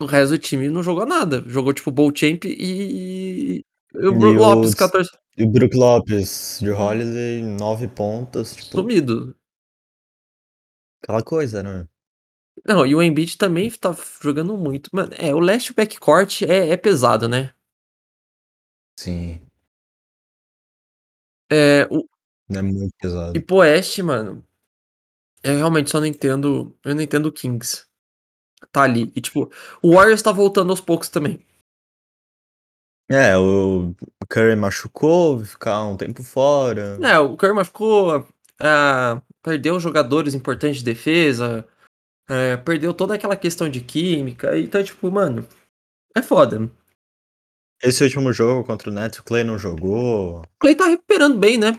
[0.00, 1.42] O resto do time não jogou nada.
[1.46, 3.62] Jogou tipo Bowl Champ e.
[3.94, 5.10] E o Brook Lopes, os- 14.
[5.38, 8.54] E o Brook Lopes de Holiday, 9 pontos.
[8.54, 9.34] Tipo, Sumido.
[11.02, 11.86] aquela coisa, né?
[12.66, 14.90] Não, e o Embiid também tá jogando muito.
[14.92, 17.54] Mano, é, o leste backcourt é, é pesado, né?
[18.98, 19.40] Sim.
[21.50, 22.06] É, o,
[22.50, 23.36] É muito pesado.
[23.36, 24.44] e pro oeste, mano.
[25.42, 26.76] Eu realmente só não entendo.
[26.84, 27.85] Eu não entendo o Kings.
[28.72, 29.12] Tá ali.
[29.14, 29.50] E tipo,
[29.82, 31.40] o Warriors tá voltando aos poucos também.
[33.08, 33.94] É, o
[34.28, 36.98] Curry machucou, ficar um tempo fora.
[37.00, 38.26] É, o Curry ficou.
[38.60, 41.66] ah, perdeu jogadores importantes de defesa.
[42.28, 44.58] é, perdeu toda aquela questão de química.
[44.58, 45.46] Então, tipo, mano.
[46.16, 46.70] É foda.
[47.82, 50.40] Esse último jogo contra o Nets, o Clay não jogou.
[50.40, 51.78] O Clay tá recuperando bem, né?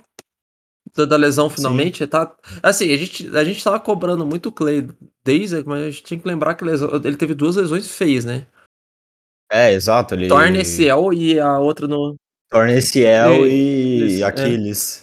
[0.95, 2.05] Da, da lesão, finalmente.
[2.07, 4.87] Tá, assim, a gente, a gente tava cobrando muito o Clay
[5.23, 8.47] desde, mas a gente tinha que lembrar que lesão- ele teve duas lesões feias, né?
[9.51, 10.13] É, exato.
[10.13, 10.27] Ele...
[10.27, 12.15] Torna ACL e a outra no.
[12.49, 14.27] Torna ACL e Isso, é.
[14.27, 15.01] Aquiles.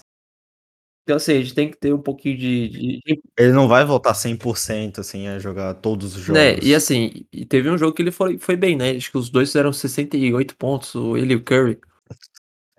[1.03, 2.68] Então, assim, a gente tem que ter um pouquinho de.
[2.68, 3.01] de-
[3.38, 6.40] Ele não vai voltar 100% assim a jogar todos os jogos.
[6.42, 6.59] né?
[6.62, 8.92] E assim, e teve um jogo que ele foi, foi bem, né?
[8.92, 11.79] Acho que os dois fizeram 68 pontos, ele e o Curry.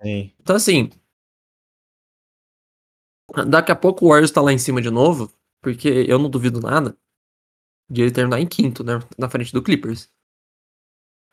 [0.02, 0.32] Sim.
[0.40, 0.90] Então, assim.
[3.48, 6.60] Daqui a pouco o Warriors tá lá em cima de novo, porque eu não duvido
[6.60, 6.96] nada
[7.88, 9.00] de ele terminar em quinto, né?
[9.18, 10.10] Na frente do Clippers.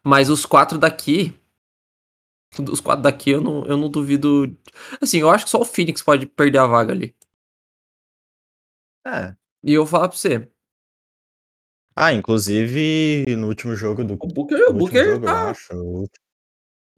[0.03, 1.33] Mas os quatro daqui.
[2.71, 4.55] Os quatro daqui eu não, eu não duvido.
[5.01, 7.15] Assim, eu acho que só o Phoenix pode perder a vaga ali.
[9.05, 9.35] É.
[9.63, 10.49] E eu vou falar pra você.
[11.95, 15.51] Ah, inclusive no último jogo do O Booker, o último Booker jogo, tá.
[15.51, 15.73] acho.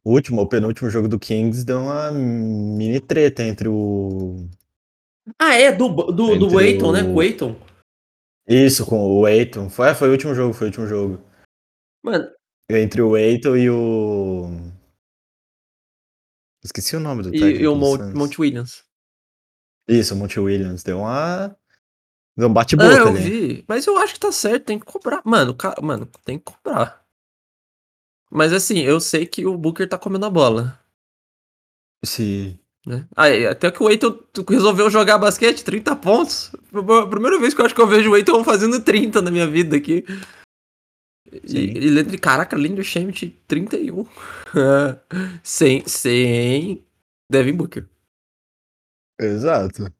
[0.03, 4.47] O último ou penúltimo jogo do Kings deu uma mini treta entre o.
[5.39, 7.01] Ah, é, do, do, do Entre Aiton, né?
[7.01, 7.55] o- Com o Aiton.
[8.47, 9.69] Isso, com o Aiton.
[9.69, 11.23] Foi, foi o último jogo, foi o último jogo.
[12.03, 12.29] Mano,
[12.69, 14.49] Entre o Aiton e o.
[16.63, 18.13] Esqueci o nome do e, técnico e o Mon- Suns.
[18.13, 18.83] Monte Williams.
[19.87, 20.83] Isso, o Monte Williams.
[20.83, 21.55] Deu uma.
[22.37, 23.19] É um Ah, bate-boca eu ali.
[23.19, 23.65] vi.
[23.67, 25.21] Mas eu acho que tá certo, tem que cobrar.
[25.25, 27.03] Mano, cara, mano, tem que cobrar.
[28.31, 30.79] Mas assim, eu sei que o Booker tá comendo a bola.
[32.03, 32.59] Sim.
[32.85, 33.07] Né?
[33.15, 36.51] Aí, até que o Eiton resolveu jogar basquete, 30 pontos.
[37.09, 39.75] Primeira vez que eu acho que eu vejo o Eiton fazendo 30 na minha vida
[39.75, 40.05] aqui.
[41.31, 41.57] E, Sim.
[41.57, 44.05] e lembra, caraca, Lindo Shamet 31.
[45.43, 46.85] sem, sem
[47.29, 47.87] Devin Booker.
[49.19, 49.91] Exato.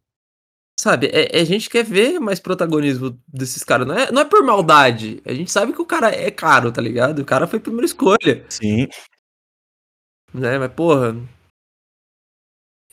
[0.79, 3.87] Sabe, é, é- a gente quer ver mais protagonismo desses caras.
[3.87, 5.21] Não é, não é por maldade.
[5.25, 7.19] A gente sabe que o cara é caro, tá ligado?
[7.19, 8.45] O cara foi primeira escolha.
[8.49, 8.87] Sim.
[10.33, 10.59] Né?
[10.59, 11.15] Mas, porra.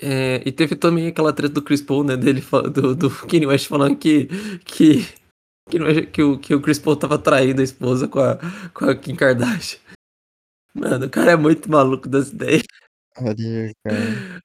[0.03, 2.17] É, e teve também aquela treta do Chris Paul, né?
[2.17, 2.43] Dele,
[2.75, 4.27] do, do Kanye West falando que.
[4.65, 5.05] que
[5.71, 8.37] que, não é- que o, que o Chris Paul tava traindo a esposa com a,
[8.75, 9.79] com a Kim Kardashian.
[10.75, 12.65] Mano, o cara é muito maluco das ideias.
[13.17, 14.41] Olha, cara.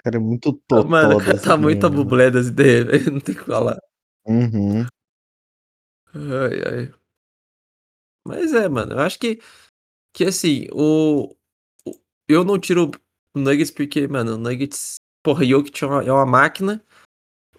[0.00, 2.04] O cara é muito totó Mano, o cara tá muito ideias, mano.
[2.04, 3.12] bublé das ideias, velho.
[3.12, 3.78] Não tem o que falar.
[4.26, 4.86] Uhum.
[6.14, 6.94] Ai, ai.
[8.26, 9.40] Mas é, mano, eu acho que,
[10.14, 11.34] que assim, o,
[11.86, 12.90] o- eu não tiro
[13.34, 16.82] o Nuggets porque, mano, o Nuggets, porra, Jokic é uma, é uma máquina.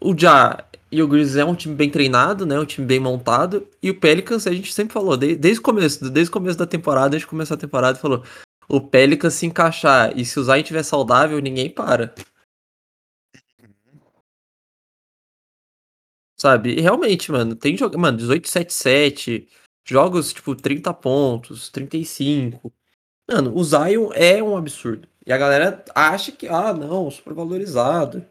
[0.02, 2.60] O Ja e o Grizzlies é um time bem treinado, né?
[2.60, 3.67] Um time bem montado.
[3.82, 6.67] E o Pelicans, a gente sempre falou, desde, desde o começo, desde o começo da
[6.67, 8.23] temporada, desde começar a temporada, falou,
[8.69, 12.13] o Pelicans se encaixar e se o Zion estiver saudável, ninguém para.
[16.38, 16.73] Sabe?
[16.73, 19.47] E realmente, mano, tem jogo, mano, 18-7-7,
[19.86, 22.71] jogos tipo 30 pontos, 35.
[23.30, 25.08] Mano, o Zion é um absurdo.
[25.26, 28.26] E a galera acha que, ah, não, super valorizado.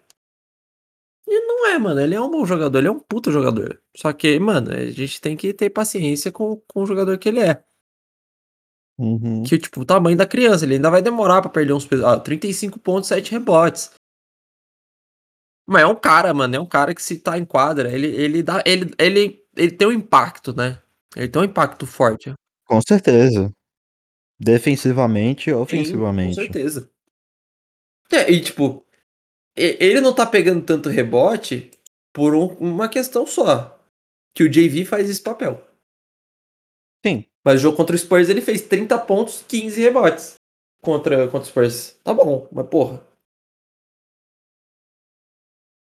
[1.27, 3.81] E não é, mano, ele é um bom jogador, ele é um puta jogador.
[3.97, 7.41] Só que, mano, a gente tem que ter paciência com, com o jogador que ele
[7.41, 7.63] é.
[8.99, 9.43] Uhum.
[9.43, 11.89] Que, tipo, o tamanho da criança, ele ainda vai demorar pra perder uns.
[12.05, 13.91] Ah, 35 pontos, 7 rebotes.
[15.67, 18.43] Mas é um cara, mano, é um cara que se tá em quadra, ele, ele
[18.43, 18.63] dá.
[18.67, 20.79] Ele, ele, ele tem um impacto, né?
[21.17, 22.33] Ele tem um impacto forte.
[22.67, 23.51] Com certeza.
[24.43, 26.35] Defensivamente e Sim, ofensivamente.
[26.35, 26.91] com certeza.
[28.11, 28.85] É, e tipo,
[29.57, 31.71] ele não tá pegando tanto rebote
[32.13, 33.79] por um- uma questão só.
[34.35, 35.63] Que o JV faz esse papel.
[37.07, 37.25] Sim.
[37.45, 40.35] Mas o jogo contra o Spurs ele fez 30 pontos, 15 rebotes.
[40.83, 41.93] Contra, contra o Spurs.
[42.03, 43.07] Tá bom, mas porra.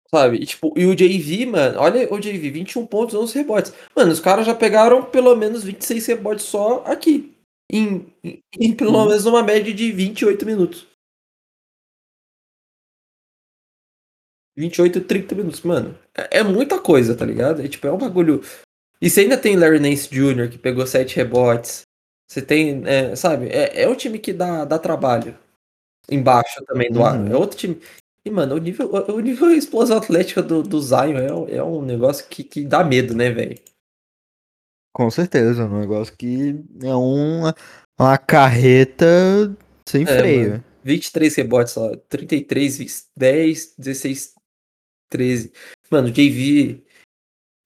[0.09, 0.37] Sabe?
[0.37, 3.73] E, tipo, e o JV, mano, olha o JV, 21 pontos, 11 rebotes.
[3.95, 7.32] Mano, os caras já pegaram pelo menos 26 rebotes só aqui.
[7.73, 8.13] Em,
[8.59, 9.07] em, pelo Uhum.
[9.07, 10.85] menos uma média de 28 minutos.
[14.55, 15.97] 28, 30 minutos, mano.
[16.15, 17.61] É, é muita coisa, tá ligado?
[17.61, 18.41] É tipo, é um bagulho.
[19.01, 21.83] E você ainda tem Larry Nance Jr., que pegou 7 rebotes.
[22.29, 23.47] Você tem, é, sabe?
[23.49, 25.37] É, é um time que dá, dá trabalho.
[26.09, 27.17] Embaixo também do ar.
[27.19, 27.31] Uhum.
[27.31, 27.81] É outro time.
[28.25, 31.63] E, mano, o nível, o nível de explosão atlética do, do Zion é, um- é
[31.63, 33.59] um negócio que, que dá medo, né, velho?
[34.93, 35.65] Com certeza.
[35.65, 37.55] Um negócio que é uma,
[37.99, 39.55] uma carreta
[39.87, 40.49] sem É, freio.
[40.51, 40.63] mano.
[40.83, 41.95] 23 rebotes, ó.
[42.09, 44.33] 33, 20, 10, 16,
[45.09, 45.51] 13.
[45.89, 46.83] Mano, o JV.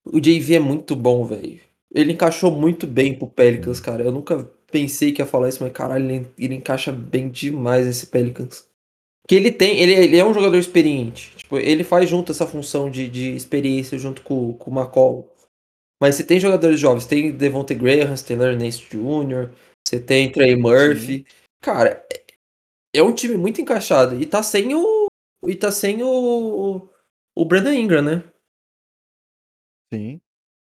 [0.05, 1.59] O JV é muito bom, velho.
[1.93, 4.03] Ele encaixou muito bem pro Pelicans, cara.
[4.03, 8.07] Eu nunca pensei que ia falar isso, mas caralho, ele, ele encaixa bem demais esse
[8.07, 8.65] Pelicans.
[9.27, 11.33] Que ele tem, ele, ele é um jogador experiente.
[11.35, 15.33] Tipo, ele faz junto essa função de, de experiência junto com, com o McCall.
[15.99, 19.51] Mas você tem jogadores jovens, tem Devontae Graham, Larry Nance Jr.,
[19.87, 21.25] você tem Trey Murphy.
[21.61, 22.25] Cara, é,
[22.95, 24.21] é um time muito encaixado.
[24.21, 25.07] E tá sem o.
[25.47, 26.89] E tá sem o.
[27.35, 28.23] O Brandon Ingram, né?
[29.93, 30.19] Sim.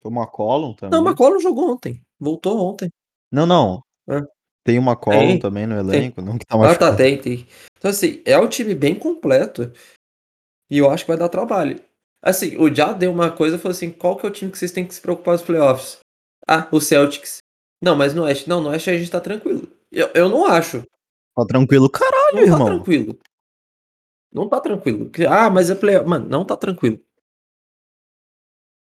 [0.03, 0.97] Uma McCollum também.
[0.97, 2.01] Não, o McCollum jogou ontem.
[2.19, 2.89] Voltou ontem.
[3.31, 3.83] Não, não.
[4.09, 4.19] É.
[4.65, 7.47] Tem uma McCollum também no elenco, não que tá Ah, tá, tem, tem.
[7.77, 9.71] Então, assim, é um time bem completo.
[10.71, 11.79] E eu acho que vai dar trabalho.
[12.23, 14.57] Assim, o Já deu uma coisa e falou assim: qual que é o time que
[14.57, 15.99] vocês têm que se preocupar nos playoffs?
[16.47, 17.39] Ah, o Celtics.
[17.83, 18.47] Não, mas no Oeste.
[18.47, 19.67] Não, no Oeste a gente tá tranquilo.
[19.91, 20.83] Eu, eu não acho.
[21.35, 22.65] Tá tranquilo, caralho, Não tá irmão.
[22.65, 23.19] tranquilo.
[24.33, 25.11] Não tá tranquilo.
[25.29, 26.07] Ah, mas é playoff.
[26.07, 26.99] Mano, não tá tranquilo.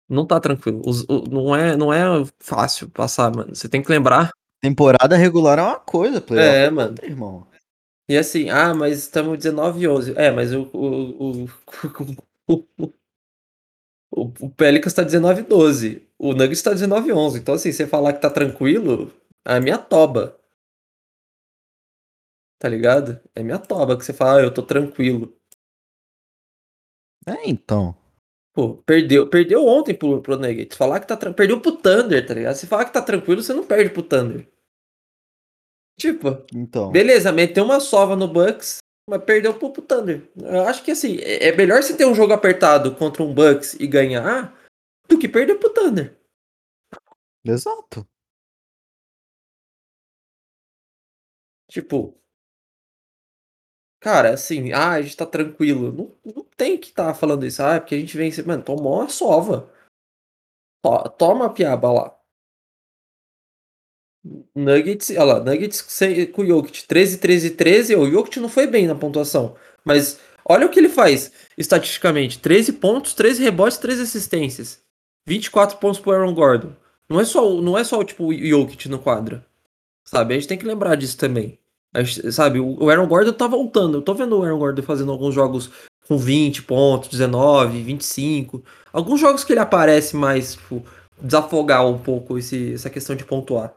[0.07, 0.81] Não tá tranquilo.
[0.85, 2.03] Os- o- não, é, não é
[2.39, 3.55] fácil passar, mano.
[3.55, 4.29] Você tem que lembrar.
[4.61, 6.89] Temporada regular é uma coisa, playoff É, é mano.
[6.91, 7.47] outra, irmão.
[8.07, 10.13] E assim, ah, mas estamos 19 e 11.
[10.15, 11.47] É, mas o, o, o,
[14.15, 16.07] o, Pelicans tá 19 e 12.
[16.17, 17.39] O Nuggets tá 19 e 11.
[17.39, 19.13] Então, assim, você falar que tá tranquilo,
[19.45, 20.39] é a minha toba.
[22.57, 23.19] Tá ligado?
[23.35, 25.37] É minha toba que você fala, ah, eu tô tranquilo.
[27.27, 27.95] É, então.
[28.53, 30.77] Pô, perdeu, perdeu ontem pro, pro Nuggets.
[30.77, 32.55] Falar que tá Perdeu pro Thunder, tá ligado?
[32.55, 34.47] Se falar que tá tranquilo, você não perde pro Thunder.
[35.99, 36.91] Tipo, Então.
[36.91, 40.27] beleza, meteu uma sova no Bucks, mas perdeu pro, Thunder.
[40.35, 43.75] Eu acho que assim, é é melhor você ter um jogo apertado contra um Bucks
[43.75, 44.53] e ganhar
[45.07, 46.17] do que perder pro Thunder.
[47.43, 48.07] Exato.
[51.69, 52.15] Tipo,
[53.99, 55.91] cara, assim, ah, a gente tá tranquilo.
[55.91, 58.41] Não, não tem que tá falando isso, ah, porque a gente vence.
[58.43, 59.71] Mano, tomou uma sova.
[60.83, 62.14] To- Toma a piaba lá.
[64.55, 65.81] Nuggets, olha lá, Nuggets
[66.33, 67.95] com o Jokic 13, 13, 13.
[67.95, 69.55] O Jokic não foi bem na pontuação.
[69.83, 74.79] Mas olha o que ele faz estatisticamente: 13 pontos, 13 rebotes, 13 assistências.
[75.27, 76.71] 24 pontos pro Aaron Gordon.
[77.09, 79.43] Não é só, não é só tipo, o Jokic no quadro.
[80.03, 80.33] Sabe?
[80.33, 81.59] A gente tem que lembrar disso também.
[81.95, 83.97] Gente- sabe, o o Aaron Gordon tá voltando.
[83.97, 85.69] Eu tô vendo o Aaron Gordon fazendo alguns jogos
[86.07, 88.63] com 20 pontos, 19, 25.
[88.91, 90.83] Alguns jogos que ele aparece mais, tipo,
[91.21, 93.73] desafogar um pouco esse, essa questão de pontuar.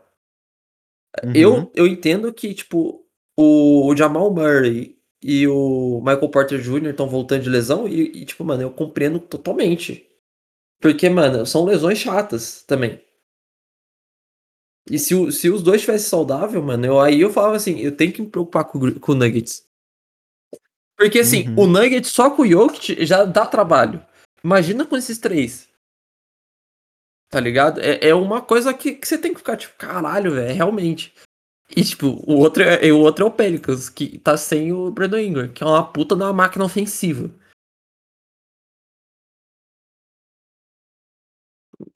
[1.24, 1.32] Uhum.
[1.34, 3.04] Eu, eu entendo que, tipo,
[3.36, 6.90] o, o Jamal Murray e o Michael Porter Jr.
[6.90, 10.06] estão voltando de lesão e, e, tipo, mano, eu compreendo totalmente.
[10.80, 13.00] Porque, mano, são lesões chatas também.
[14.90, 17.94] E se, o- se os dois estivessem saudáveis, mano, eu, aí eu falava assim, eu
[17.96, 19.66] tenho que me preocupar com, com o Nuggets.
[20.96, 21.64] Porque, assim, Uhum.
[21.64, 24.04] o Nuggets só com o Jokic já dá trabalho.
[24.42, 25.67] Imagina com esses três.
[27.30, 27.80] Tá ligado?
[27.80, 31.14] É, é uma coisa que, que você tem que ficar, tipo, caralho, velho, realmente.
[31.76, 35.18] E, tipo, o outro é, o outro é o Pelicans, que tá sem o Brandon
[35.18, 37.30] Ingram, que é uma puta da máquina ofensiva.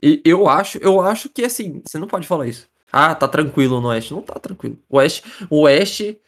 [0.03, 2.69] E eu acho, eu acho que, assim, você não pode falar isso.
[2.93, 4.13] Ah, tá tranquilo no Oeste.
[4.13, 4.79] Não tá tranquilo.
[4.89, 6.21] O Oeste, o Oeste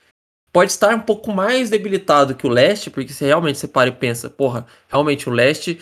[0.52, 3.92] pode estar um pouco mais debilitado que o Leste, porque se realmente você para e
[3.92, 5.80] pensa, porra, realmente o Leste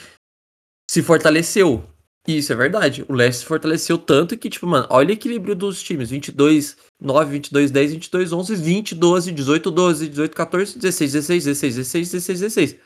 [0.90, 1.84] se fortaleceu.
[2.26, 3.04] Isso é verdade.
[3.08, 7.32] O Leste se fortaleceu tanto que, tipo, mano, olha o equilíbrio dos times: 22, 9,
[7.32, 12.40] 22, 10, 22, 11, 20, 12, 18, 12, 18, 14, 16, 16, 16, 16, 16,
[12.40, 12.76] 16.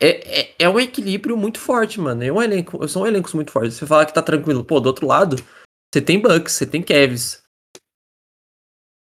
[0.00, 2.24] É, é, é um equilíbrio muito forte, mano.
[2.24, 3.74] É um elenco, são elencos muito fortes.
[3.74, 4.64] Você fala que tá tranquilo.
[4.64, 5.36] Pô, do outro lado,
[5.92, 7.42] você tem Bucks, você tem Cavs,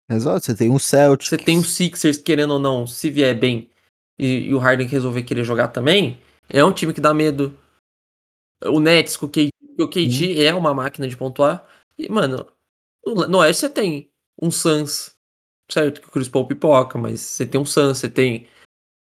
[0.09, 1.31] Exato, você tem um Celtics.
[1.31, 3.71] você tem o Sixers, querendo ou não, se vier bem
[4.19, 7.57] e, e o Harden resolver querer jogar também, é um time que dá medo.
[8.67, 11.67] O Nets com o KD, o KD é uma máquina de pontuar.
[11.99, 12.47] E, mano,
[13.07, 15.15] no no Oeste você tem um Suns,
[15.71, 16.01] certo?
[16.01, 18.47] Que o Chris Paul pipoca, mas você tem um Suns, você tem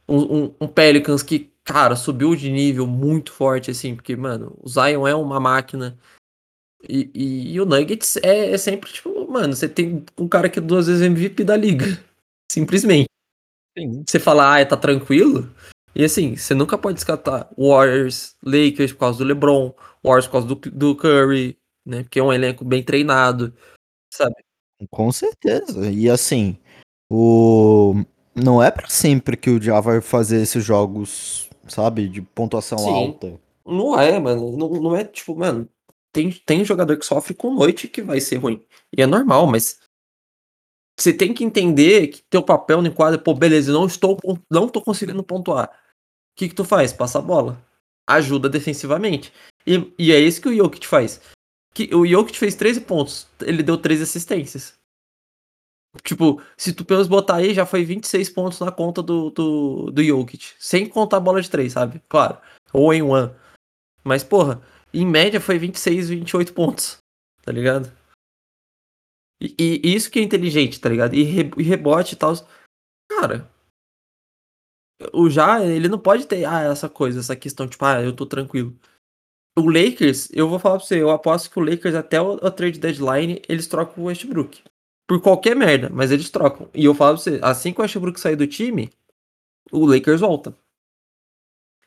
[0.08, 4.70] um, um- um Pelicans que, cara, subiu de nível muito forte, assim, porque, mano, o
[4.70, 5.98] Zion é uma máquina.
[6.88, 10.60] E, e- e o Nuggets é, é sempre, tipo, mano, você tem um cara que
[10.60, 11.86] é duas vezes MVP da liga.
[12.52, 13.08] Simplesmente.
[13.78, 14.04] Sim.
[14.08, 15.50] Você fala, ah, tá tranquilo.
[15.98, 20.48] E assim, você nunca pode descartar Warriors, Lakers por causa do LeBron, Warriors por causa
[20.48, 22.04] do, do Curry, né?
[22.04, 23.52] Porque é um elenco bem treinado,
[24.14, 24.36] sabe?
[24.92, 25.90] Com certeza.
[25.90, 26.56] E assim,
[27.10, 27.96] o
[28.36, 32.94] não é pra sempre que o Dia vai fazer esses jogos, sabe, de pontuação Sim.
[32.94, 33.42] alta.
[33.66, 34.56] Não é, mano.
[34.56, 35.68] Não, não é tipo, mano.
[36.14, 38.64] Tem, tem jogador que sofre com noite que vai ser ruim.
[38.96, 39.80] E é normal, mas.
[41.00, 44.18] Você tem que entender que teu papel no quadro, pô, beleza, não estou,
[44.50, 45.72] não tô conseguindo pontuar.
[46.38, 46.93] Que que tu faz?
[46.93, 47.62] Passa a bola.
[48.08, 49.34] Ajuda defensivamente.
[49.65, 51.19] E, e é isso que o Jokic faz.
[51.73, 54.73] Que, o Jokic fez 13 pontos, ele deu 13 assistências.
[56.04, 60.04] Tipo, se tu pelos botar aí, já foi 26 pontos na conta do, do, do
[60.04, 60.54] Jokic.
[60.60, 62.02] Sem contar a bola de 3, sabe?
[62.08, 62.39] Claro.
[62.71, 63.34] Ou em one.
[64.04, 64.62] Mas, porra,
[64.93, 66.97] em média foi 26, 28 pontos.
[67.41, 67.91] Tá ligado?
[69.41, 71.13] E, e isso que é inteligente, tá ligado?
[71.15, 72.34] E, re- e rebote e tal.
[73.10, 73.50] Cara,
[75.14, 78.26] o Já, ele não pode ter ah, essa coisa, essa questão, tipo, ah, eu tô
[78.26, 78.76] tranquilo.
[79.58, 82.52] O Lakers, eu vou falar pra você, eu aposto que o Lakers até o, o
[82.52, 84.64] trade deadline, eles trocam o Westbrook.
[85.08, 86.70] Por qualquer merda, mas eles trocam.
[86.74, 88.90] E eu falo pra você, assim que o Westbrook sair do time,
[89.72, 90.56] o Lakers volta.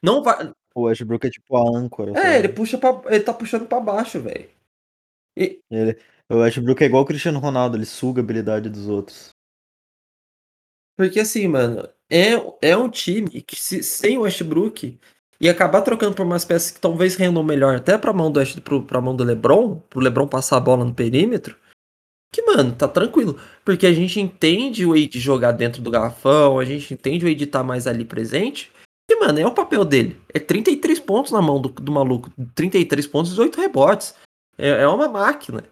[0.03, 0.53] Não vai.
[0.75, 2.13] O Westbrook é tipo a âncora.
[2.13, 2.35] É, sabe?
[2.39, 4.49] ele puxa pra, ele tá puxando pra baixo, velho.
[5.37, 5.99] E, Ele-
[6.31, 9.31] o Westbrook é igual o Cristiano Ronaldo, ele suga a habilidade dos outros.
[10.97, 14.99] Porque assim, mano, é, é um time que se, sem o Westbrook
[15.41, 18.83] e acabar trocando por umas peças que talvez rendam melhor até pra mão do pro,
[18.83, 21.57] pra mão do LeBron, pro LeBron passar a bola no perímetro,
[22.33, 23.39] que, mano, tá tranquilo.
[23.65, 27.45] Porque a gente entende o Wade jogar dentro do garrafão, a gente entende o Wade
[27.45, 28.71] estar mais ali presente.
[29.11, 30.21] E, mano, é o papel dele.
[30.33, 32.31] É 33 pontos na mão do, do maluco.
[32.55, 34.15] 33 pontos e 18 rebotes.
[34.57, 35.65] É, é uma máquina.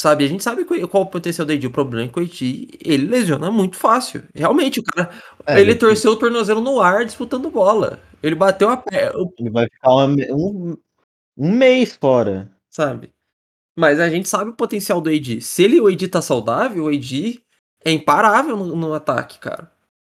[0.00, 1.66] Sabe, a gente sabe qual o potencial do AD.
[1.66, 4.22] O problema é que o AD, ele lesiona muito fácil.
[4.34, 5.10] Realmente, o cara,
[5.46, 8.00] É, ele torceu o tornozelo no ar disputando bola.
[8.22, 10.76] Ele bateu a pé, ele vai ficar uma- um,
[11.36, 12.50] um mês fora.
[12.70, 13.10] sabe?
[13.78, 15.40] Mas a gente sabe o potencial do AD.
[15.42, 17.42] Se ele, o AD tá saudável, o AD
[17.84, 19.70] é imparável no, no ataque, cara.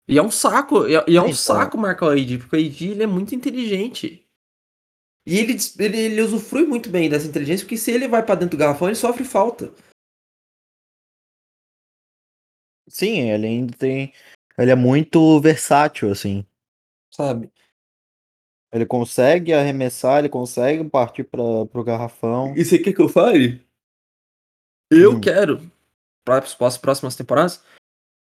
[0.07, 1.33] E é um saco, e é, e é um Então.
[1.35, 4.24] saco marcar o AD, porque o AD ele é muito inteligente.
[5.25, 8.55] E ele, ele, ele usufrui muito bem dessa inteligência, porque se ele vai para dentro
[8.55, 9.73] do garrafão, ele sofre falta.
[12.87, 14.13] Sim, ele ainda tem.
[14.57, 16.45] Ele é muito versátil, assim.
[17.11, 17.51] Sabe?
[18.71, 22.53] Ele consegue arremessar, ele consegue partir para pro garrafão.
[22.55, 23.65] E você quer que eu fale?
[24.91, 25.21] Eu hum.
[25.21, 25.71] quero,
[26.23, 27.63] para as próximas temporadas,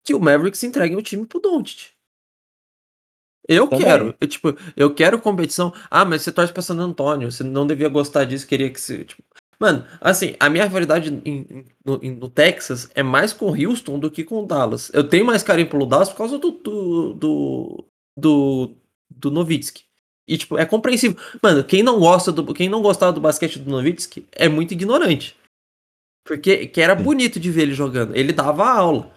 [0.04, 1.91] que o Mavericks entregue o time pro Doncic.
[3.48, 3.84] Eu Também.
[3.84, 5.72] quero, eu, tipo, eu quero competição.
[5.90, 9.04] Ah, mas você torce pra San Antônio, você não devia gostar disso, queria que você.
[9.04, 9.22] Tipo...
[9.58, 11.10] Mano, assim, a minha rivalidade
[11.84, 14.90] no, no, Texas é mais com Houston do que com Dallas.
[14.92, 16.50] Eu tenho mais carinho pelo Dallas por causa do.
[16.50, 17.14] do.
[17.14, 17.84] do,
[18.16, 18.76] do,
[19.10, 19.84] do Novitsky.
[20.26, 21.16] E, tipo, é compreensível.
[21.42, 22.52] Mano, quem não gosta do.
[22.54, 25.36] Quem não gostava do basquete do Novitsky é muito ignorante.
[26.24, 28.16] Porque que era bonito de ver ele jogando.
[28.16, 29.11] Ele dava aula.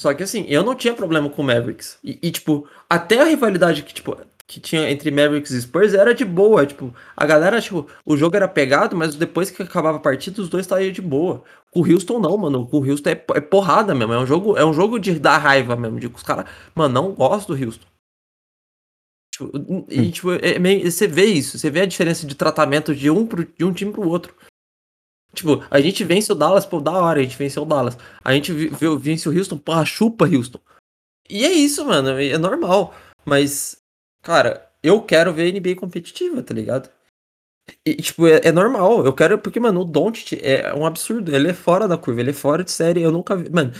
[0.00, 1.98] Só que assim, eu não tinha problema com Mavericks.
[2.02, 6.14] E, e, tipo, até a rivalidade que, tipo, que tinha entre Mavericks e Spurs era
[6.14, 6.64] de boa.
[6.64, 10.48] Tipo, a galera, tipo, o jogo era pegado, mas depois que acabava a partida, os
[10.48, 11.42] dois estavam de boa.
[11.70, 12.66] Com o Houston não, mano.
[12.66, 14.14] Com o Houston é, é, porrada mesmo.
[14.14, 16.00] É um jogo, é um jogo de dar raiva mesmo.
[16.00, 17.86] De os caras, mano, não gosto do Houston.
[19.34, 19.52] Tipo,
[19.90, 20.10] e, hum.
[20.10, 23.44] tipo, é meio, você vê isso, você vê a diferença de tratamento de um, pro,
[23.44, 24.34] de um time pro outro.
[25.32, 27.96] Tipo, a gente vence o Dallas, pô, da hora, a gente venceu o Dallas.
[28.24, 30.60] A gente vence o Houston, porra, chupa Houston.
[31.28, 32.94] E é isso, mano, é normal.
[33.24, 33.80] Mas,
[34.22, 36.90] cara, eu quero ver NBA competitiva, tá ligado?
[37.84, 39.04] E, tipo, é, é, normal.
[39.04, 41.34] Eu quero, porque, mano, o Doncic é um absurdo.
[41.34, 43.02] Ele é fora da curva, ele é fora de série.
[43.02, 43.48] Eu nunca vi.
[43.50, 43.72] Mano,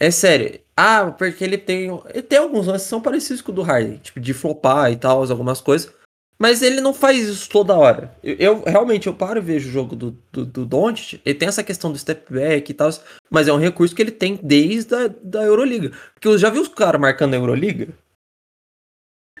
[0.00, 0.58] é sério.
[0.76, 1.88] Ah, porque ele tem.
[2.08, 4.96] Ele tem alguns lances que são parecidos com o do Harden, tipo, de flopar e
[4.96, 5.92] tal, algumas coisas.
[6.38, 8.14] Mas ele não faz isso toda hora.
[8.22, 11.20] Eu, eu realmente eu paro e vejo o jogo do, do, do Doncic.
[11.24, 12.90] Ele tem essa questão do step back e tal,
[13.30, 15.92] mas é um recurso que ele tem desde a da Euroliga.
[16.12, 17.88] Porque eu já vi os caras marcando a Euroliga.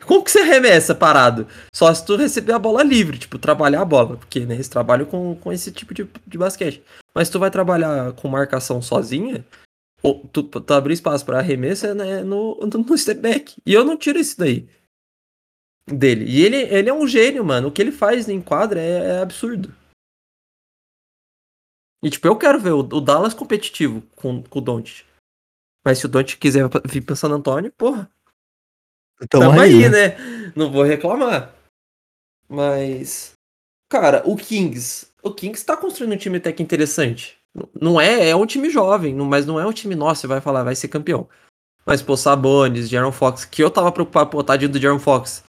[0.06, 1.46] Como que você arremessa parado?
[1.72, 4.16] Só se tu receber a bola livre, tipo, trabalhar a bola.
[4.16, 6.82] Porque, né, eles trabalham com, com esse tipo de, de basquete.
[7.14, 9.44] Mas tu vai trabalhar com marcação sozinha,
[10.02, 13.54] ou tu, tu abrir espaço para arremesso é né, no, no step back.
[13.64, 14.68] E eu não tiro isso daí
[15.86, 16.24] dele.
[16.24, 17.68] E ele, ele é um gênio, mano.
[17.68, 19.74] O que ele faz em quadra é, é absurdo.
[22.02, 25.06] E, tipo, eu quero ver o, o Dallas competitivo com, com o Don't.
[25.84, 28.10] Mas se o Don't quiser vir pra San Antônio, porra.
[29.22, 30.52] Então tamo aí, aí né?
[30.54, 31.54] Não vou reclamar.
[32.48, 33.32] Mas.
[33.88, 35.08] Cara, o Kings.
[35.22, 37.38] O Kings tá construindo um time até que interessante.
[37.80, 40.62] Não é, é um time jovem, mas não é um time nosso, você vai falar,
[40.62, 41.28] vai ser campeão.
[41.86, 45.44] Mas, pô, Sabonis, Jaron Fox, que eu tava preocupado, pô, tadinho do Jaron Fox.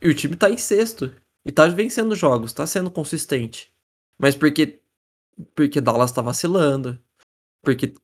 [0.00, 1.14] E o time tá em sexto.
[1.44, 3.72] E tá vencendo jogos, tá sendo consistente.
[4.18, 4.80] Mas porque.
[5.54, 6.98] Porque Dallas tá vacilando.
[7.62, 7.94] Porque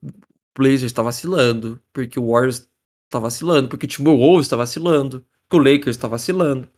[0.56, 1.80] Blazers tá vacilando.
[1.92, 2.68] Porque o Warriors
[3.10, 3.68] tá vacilando.
[3.68, 5.24] Porque o Timberwolves tá vacilando.
[5.48, 6.68] Porque o Lakers tá vacilando.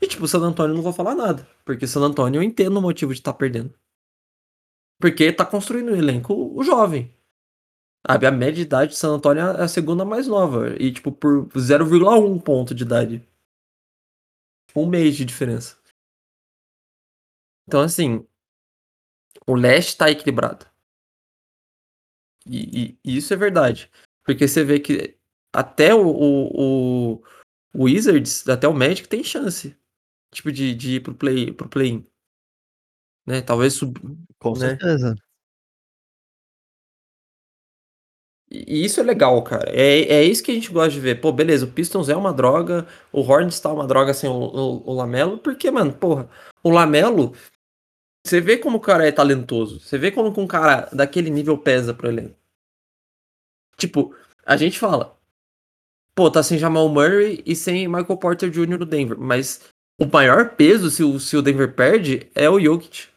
[0.00, 1.48] E tipo, o San Antonio não vou falar nada.
[1.64, 3.72] Porque San Antonio eu entendo o motivo de estar tá perdendo.
[5.00, 7.12] Porque tá construindo um elenco o jovem.
[8.04, 10.74] A média de idade de San Antonio é a segunda mais nova.
[10.78, 13.26] E, tipo, por 0,1 ponto de idade
[14.74, 15.78] um mês de diferença.
[17.66, 18.26] Então, assim,
[19.46, 20.66] o leste tá equilibrado.
[22.46, 23.90] E, e, e, isso é verdade.
[24.24, 25.16] Porque você vê que
[25.52, 27.22] até o, o, o,
[27.74, 29.76] Wizards, até o Magic tem chance.
[30.32, 32.04] Tipo, de, de ir pro play pro play
[33.26, 33.42] Né?
[33.42, 34.00] Talvez sub,
[34.38, 34.70] Com né?
[34.70, 35.14] certeza.
[38.54, 39.70] E isso é legal, cara.
[39.70, 41.22] É, é isso que a gente gosta de ver.
[41.22, 44.90] Pô, beleza, o Pistons é uma droga, o Hornets tá uma droga sem o, o,
[44.90, 46.28] o Lamelo, porque, mano, porra,
[46.62, 47.34] o Lamelo,
[48.26, 49.80] você vê como o cara é talentoso.
[49.80, 52.36] Você vê como um cara daquele nível pesa pro elenco.
[53.78, 55.18] Tipo, a gente fala,
[56.14, 58.78] pô, tá sem Jamal Murray e sem Michael Porter Jr.
[58.78, 63.08] no Denver, mas o maior peso, se o, se o Denver perde, é o Jokic.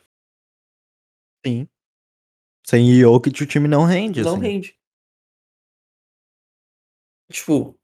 [1.46, 1.68] Sim.
[2.66, 4.22] Sem Jokic o time não rende.
[4.22, 4.42] Não assim.
[4.42, 4.85] rende.
[7.32, 7.78] Tipo,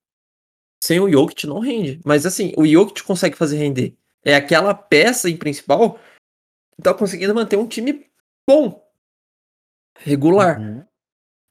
[0.84, 2.02] sem o Jokic não rende.
[2.04, 3.96] Mas assim, o Jokic consegue fazer render.
[4.24, 6.00] É aquela peça em principal
[6.76, 8.06] que tá conseguindo manter um time
[8.48, 8.84] bom.
[10.00, 10.60] Regular.
[10.60, 10.84] Uhum.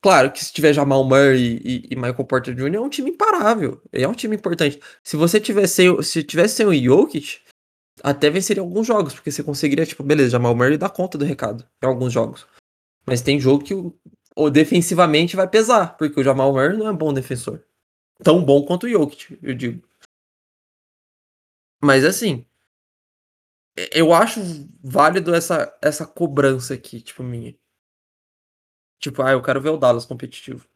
[0.02, 2.74] Claro que se tiver Jamal Murray e, e, Michael Porter Jr.
[2.74, 3.82] é um time imparável.
[3.92, 4.80] É um time importante.
[5.04, 7.40] Se você tivesse, se tivesse sem o Jokic,
[8.02, 11.68] até venceria alguns jogos, porque você conseguiria, tipo, beleza, Jamal Murray dá conta do recado
[11.82, 12.46] em alguns jogos.
[13.06, 13.94] Mas tem jogo que o,
[14.34, 17.62] o defensivamente vai pesar, porque o Jamal Murray não é um bom defensor
[18.22, 19.82] tão bom quanto o Jokic, eu digo.
[21.82, 22.46] Mas assim,
[23.92, 24.40] eu acho
[24.82, 27.56] válido essa, essa cobrança aqui, tipo, minha.
[28.98, 30.68] Tipo, ah, eu quero ver o Dallas competitivo.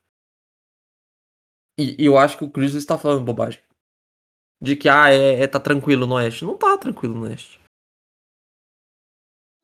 [1.79, 3.61] E, e eu acho que o Grizzlies está falando bobagem.
[4.61, 6.45] De que, ah, é, é, tá tranquilo no Oeste.
[6.45, 7.61] Não tá tranquilo no Oeste.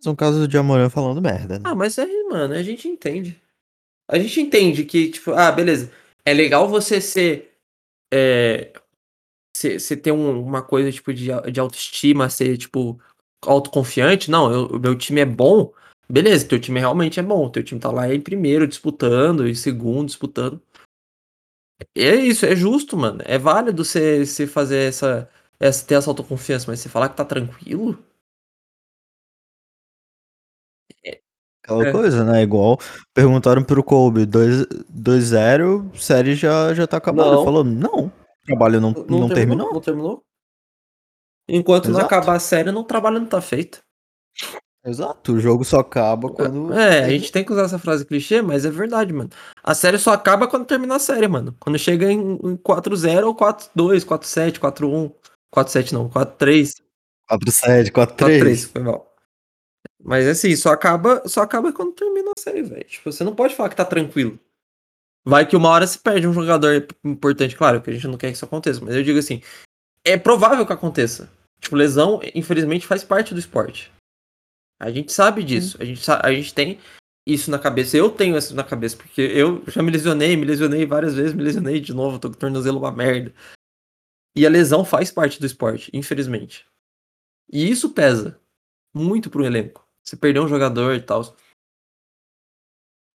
[0.06, 1.64] Um caso de Amoran falando merda, né?
[1.64, 3.40] Ah, mas aí, mano, a gente entende.
[4.08, 5.92] A gente entende que, tipo, ah, beleza.
[6.24, 7.49] É legal você ser.
[8.12, 8.72] É,
[9.56, 13.00] você, ter um- uma coisa, tipo, de, de autoestima, ser, tipo,
[13.42, 14.30] autoconfiante.
[14.30, 15.72] Não, eu- meu time é bom.
[16.08, 17.48] Beleza, teu time realmente é bom.
[17.50, 20.60] Teu time tá lá em primeiro disputando, em segundo disputando.
[21.96, 23.20] É isso, é justo, mano.
[23.24, 25.86] É válido você fazer essa, essa.
[25.86, 27.98] ter essa autoconfiança, mas você falar que tá tranquilo.
[31.74, 31.92] Aquela É.
[31.92, 32.42] coisa, né?
[32.42, 32.78] Igual
[33.14, 37.30] perguntaram pro Kobe 2-0, série já, já tá acabada.
[37.30, 37.36] Não.
[37.36, 38.12] Ele falou, não, o
[38.46, 39.72] trabalho não, não, terminou.
[39.72, 40.22] Não terminou.
[41.48, 42.06] Enquanto não Exato.
[42.14, 43.80] acabar a série, não, o trabalho não tá feito.
[44.84, 46.72] Exato, o jogo só acaba quando.
[46.72, 49.28] É, a gente tem que usar essa frase clichê, mas é verdade, mano.
[49.62, 51.54] A série só acaba quando termina a série, mano.
[51.60, 55.12] Quando chega em, em 4-0 ou 4-2, 4-7, 4-1.
[55.54, 56.76] 4-7 não, 4-3.
[57.30, 58.72] 4-7, 4-3, 4-3.
[58.72, 59.09] foi mal.
[60.02, 62.84] Mas assim, só acaba, só acaba quando termina a série, velho.
[62.84, 64.38] Tipo, você não pode falar que tá tranquilo.
[65.24, 68.28] Vai que uma hora se perde um jogador importante, claro, que a gente não quer
[68.28, 69.42] que isso aconteça, mas eu digo assim,
[70.04, 71.30] é provável que aconteça.
[71.60, 73.92] Tipo, lesão, infelizmente, faz parte do esporte.
[74.80, 76.78] A gente sabe disso, a gente, a gente tem
[77.26, 77.98] isso na cabeça.
[77.98, 81.42] Eu tenho isso na cabeça, porque eu já me lesionei, me lesionei várias vezes, me
[81.42, 83.34] lesionei de novo, tô com o tornozelo uma merda.
[84.34, 86.66] E a lesão faz parte do esporte, infelizmente.
[87.52, 88.40] E isso pesa
[88.94, 89.86] muito pro elenco.
[90.10, 91.22] Você perder um jogador e tal.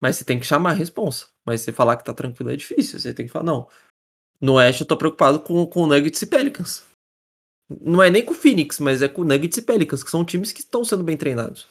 [0.02, 1.28] Mas você tem que chamar a responsa.
[1.46, 2.98] Mas você falar que tá tranquilo é difícil.
[2.98, 3.68] Você tem que falar, não.
[4.40, 6.86] No Oeste eu tô preocupado com, com o Nuggets e Pelicans.
[7.82, 10.24] Não é nem com o Phoenix, mas é com o Nuggets e Pelicans, que são
[10.24, 11.68] times que estão sendo bem treinados.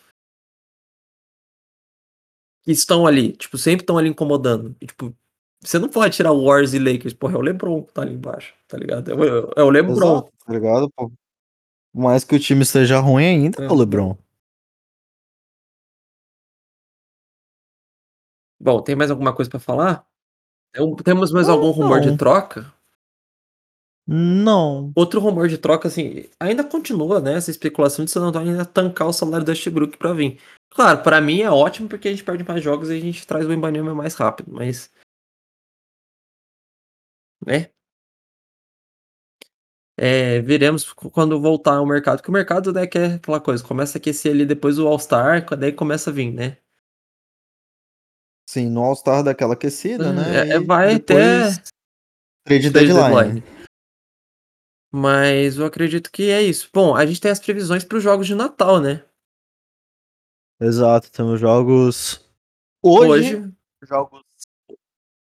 [2.64, 4.76] Que estão ali, tipo, sempre estão ali incomodando.
[4.78, 5.16] E, tipo,
[5.62, 8.12] você não pode tirar o Warriors e Lakers, porra, é o LeBron que tá ali
[8.12, 9.10] embaixo, tá ligado?
[9.10, 10.18] É o, é o LeBron.
[10.18, 10.90] Exato, tá ligado?
[10.90, 11.10] Pô?
[11.94, 13.66] Por mais que o time esteja ruim ainda, É.
[13.66, 14.18] é o LeBron.
[18.64, 20.06] Bom, tem mais alguma coisa pra falar?
[20.72, 22.16] Tem- Temos mais algum rumor de não.
[22.16, 22.72] troca?
[24.06, 24.90] Não.
[24.96, 27.34] Outro rumor de troca, assim, ainda continua, né?
[27.34, 30.40] Essa especulação de San Antonio ainda tancar o salário do Westbrook pra vir.
[30.70, 33.46] Claro, pra mim é ótimo porque a gente perde mais jogos e a gente traz
[33.46, 34.90] o Embanyama mais rápido, mas.
[37.46, 37.70] Né?
[39.96, 43.62] É, veremos c- quando voltar ao mercado, que o mercado, né, que é aquela coisa,
[43.62, 46.56] começa a aquecer ali depois do All-Star, daí começa a vir, né?
[48.48, 50.48] Sim, no All-Star daquela aquecida, né?
[50.48, 51.50] É, é, vai até
[52.44, 53.42] Trade trade deadline.
[54.92, 56.68] Mas eu acredito que é isso.
[56.72, 59.04] Bom, a gente tem as previsões para os jogos de Natal, né?
[60.60, 62.24] Exato, temos jogos.
[62.82, 64.22] Hoje, Hoje, jogos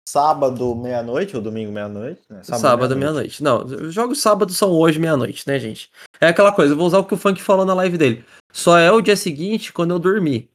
[0.07, 2.41] sábado, meia-noite, ou domingo, meia-noite, né?
[2.43, 3.43] sábado, meia-noite.
[3.43, 5.91] Não, os jogos sábado são hoje, meia-noite, né, gente?
[6.22, 8.26] É aquela coisa, eu vou usar o que o Funk falou na live dele.
[8.53, 10.49] Só é o dia seguinte quando eu dormir.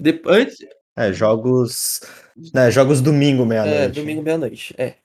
[0.00, 0.58] De- Antes,
[0.96, 2.00] É, jogos.
[2.54, 4.00] Né, jogos domingo, é, meia-noite.
[4.00, 4.74] domingo, meia-noite.
[4.78, 4.96] É.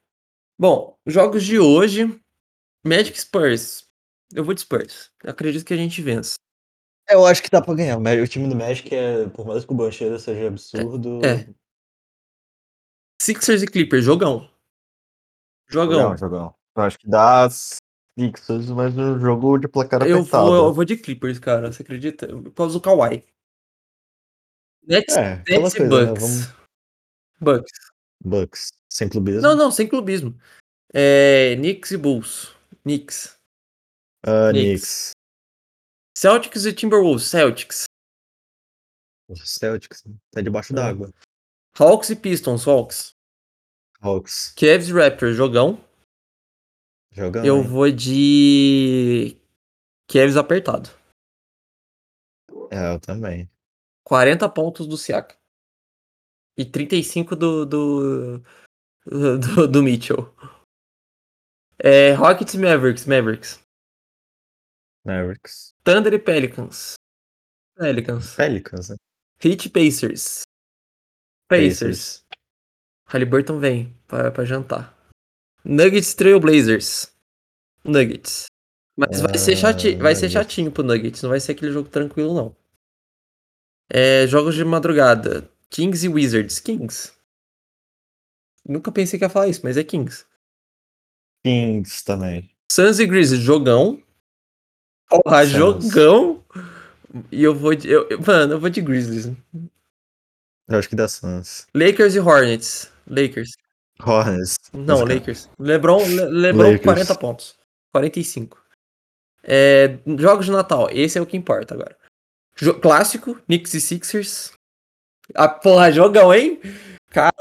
[0.60, 2.20] Bom, jogos de hoje.
[2.86, 3.88] Magic Spurs.
[4.34, 5.12] Eu vou de Spurs.
[5.24, 6.36] Eu acredito que a gente vence.
[7.10, 7.98] Eu acho que dá pra ganhar.
[7.98, 11.20] O time do Magic é, por mais que o Bancheiro seja absurdo.
[11.26, 11.48] É.
[13.22, 14.50] Sixers e Clippers, jogão.
[15.70, 16.00] Jogão.
[16.02, 16.56] Jogão, jogão.
[16.76, 20.46] Eu acho que dá Sixers, mas o jogo de placar Eu apertado.
[20.48, 21.72] vou, eu vou de Clippers, cara.
[21.72, 22.28] Você acredita?
[22.28, 23.24] Por causa do Kawhi.
[24.86, 26.06] Nets, É, Nets e coisa, né?
[26.06, 26.22] Bucks.
[26.22, 26.54] Vamos-
[27.40, 27.92] Bucks.
[28.24, 28.72] Bucks.
[28.90, 29.42] Sem clubismo.
[29.42, 30.38] Não, não, sem clubismo.
[30.94, 32.56] É, Knicks e Bulls.
[32.84, 33.38] Knicks.
[34.26, 34.64] Ah, Knicks.
[34.70, 35.12] Knicks.
[36.18, 37.26] Celtics e Timberwolves.
[37.26, 37.86] Celtics.
[39.28, 40.04] O Celtics.
[40.32, 40.76] Tá debaixo É.
[40.76, 41.14] d'água.
[41.78, 42.68] Hawks e Pistons.
[42.68, 43.14] Hawks.
[44.00, 44.54] Hawks.
[44.56, 45.36] Cavs e Raptors.
[45.36, 45.84] Jogão.
[47.12, 47.44] Jogão.
[47.46, 47.68] Eu hein?
[47.68, 49.38] vou de...
[50.08, 50.90] Cavs apertado.
[52.72, 53.50] É, eu também.
[54.04, 55.36] 40 pontos do Siaka.
[56.58, 57.66] E 35 do...
[57.66, 58.40] Do,
[59.06, 60.34] do, do Mitchell.
[61.80, 63.06] É, Rockets e Mavericks.
[63.06, 63.60] Mavericks.
[65.06, 65.74] Mavericks.
[65.84, 66.96] Thunder e Pelicans.
[67.76, 68.36] Pelicans.
[68.36, 68.96] Pelicans, né?
[69.44, 70.44] Heat e Pacers.
[71.50, 72.24] Pacers.
[73.08, 74.98] Halliburton vem pra, pra jantar.
[75.66, 77.14] Nuggets e Trailblazers.
[77.84, 78.46] Nuggets.
[78.96, 81.22] Mas vai, ser Ah, chati vai ser chatinho pro Nuggets.
[81.22, 82.56] Não vai ser aquele jogo tranquilo, não.
[83.94, 85.48] É, jogos de madrugada.
[85.70, 86.60] Kings e Wizards.
[86.60, 87.12] Kings.
[88.68, 90.26] Nunca pensei que ia falar isso, mas é Kings.
[91.46, 92.50] Kings também.
[92.72, 93.44] Suns e Grizzlies.
[93.44, 94.02] Jogão.
[95.10, 96.44] Porra, jogão.
[97.32, 97.88] E eu vou de...
[97.90, 99.26] eu- eu- mano, eu vou de Grizzlies.
[100.68, 101.68] Eu acho que dá Suns.
[101.76, 102.92] Lakers e Hornets.
[103.06, 103.52] Lakers.
[104.02, 104.56] Hornets.
[104.74, 105.50] Não, Lakers.
[105.60, 106.84] LeBron, Le- LeBron Lakers.
[106.84, 107.56] 40 pontos.
[107.92, 108.60] 45.
[109.44, 111.96] É, jogos de Natal, esse é o que importa agora.
[112.56, 114.54] Jo- clássico, Knicks e Sixers.
[115.36, 116.60] Ah, porra, jogão, hein?
[117.10, 117.32] Cara,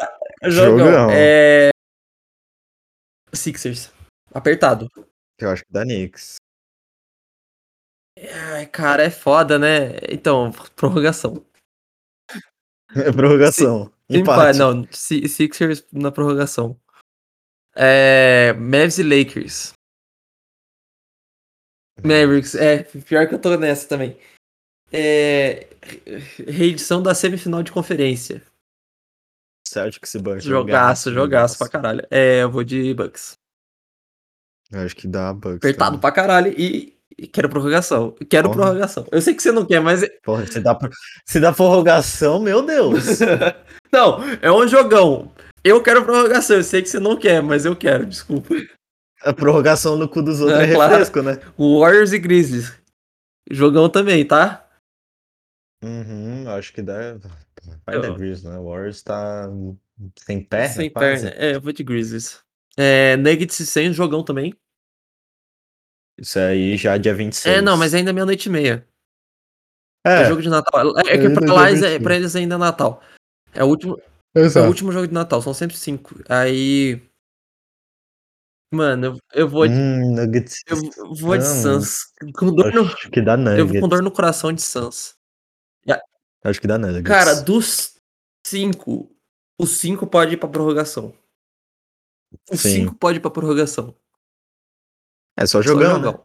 [0.45, 0.79] jogão.
[0.79, 1.11] Jogão.
[1.11, 1.71] É...
[3.35, 3.91] Sixers.
[4.33, 4.89] Apertado.
[5.39, 6.37] Eu acho que dá Knicks.
[8.55, 9.97] Ai, cara, é foda, né?
[10.11, 11.45] Então, prorrogação.
[13.17, 13.93] Prorrogação.
[14.09, 14.59] Empate.
[14.59, 14.59] Empate.
[14.59, 16.79] Não, Si- Sixers na prorrogação.
[17.75, 18.53] É...
[18.53, 19.73] Mavs e Lakers.
[22.05, 24.19] Mavericks, é, pior que eu tô nessa também.
[24.93, 25.67] É,
[26.47, 28.43] reedição da semifinal de conferência.
[29.67, 30.45] Celtics e Bucks.
[30.45, 32.07] Jogaço, jogaço pra caralho.
[32.11, 33.35] É, eu vou de Bucks.
[34.71, 35.57] Eu acho que dá Bucks.
[35.57, 36.01] Apertado também.
[36.01, 38.15] pra caralho e, e quero prorrogação.
[38.29, 38.63] Quero Porra.
[38.63, 39.07] prorrogação.
[39.11, 40.05] Eu sei que você não quer, mas.
[40.23, 40.79] Porra, se dá,
[41.25, 43.19] se dá prorrogação, meu Deus.
[43.91, 45.33] não, é um jogão.
[45.65, 46.57] Eu quero prorrogação.
[46.57, 48.55] Eu sei que você não quer, mas eu quero, desculpa.
[49.23, 50.91] A prorrogação no cu dos outros É, é, claro.
[50.91, 51.39] refresco, né?
[51.57, 52.73] Warriors e Grizzlies.
[53.51, 54.62] Jogão também, tá?
[55.83, 57.19] Uhum, acho que dá.
[57.87, 58.59] Vai Eu- da Grizzlies, né?
[58.59, 59.49] O Warriors tá
[60.19, 61.25] sem perna, Sem quase.
[61.31, 61.45] perna.
[61.45, 62.41] É, eu vou de Grizzlies.
[62.77, 64.55] É, Nuggets e Saints, jogão também.
[66.19, 67.57] Isso aí já é dia 26.
[67.57, 68.87] É, não, mas ainda é meia-noite e meia.
[70.07, 70.23] É.
[70.23, 70.97] É, jogo de Natal.
[70.99, 72.05] É, é que Ainda pra, é lá, eles- é- 25.
[72.05, 73.03] pra eles ainda é Natal.
[73.55, 74.01] É o último,
[74.35, 74.69] é o exato.
[74.69, 76.15] último jogo de Natal, são sempre cinco.
[76.29, 77.01] Aí.
[78.75, 80.61] Mano, eu, eu vou de, Hum, Nuggets.
[80.67, 80.77] eu
[81.15, 81.63] vou de Suns.
[82.17, 82.33] Suns.
[82.35, 83.89] Com dor no, Acho que dá eu vou com Nuggets.
[83.91, 85.15] dor no coração de Suns.
[86.45, 87.07] Acho que dá Nuggets.
[87.07, 87.97] Cara, dos
[88.45, 89.15] cinco,
[89.59, 91.17] os cinco pode ir pra prorrogação.
[92.51, 92.71] Os Sim.
[92.71, 93.95] cinco pode ir pra prorrogação.
[95.37, 96.19] é só jogão, né?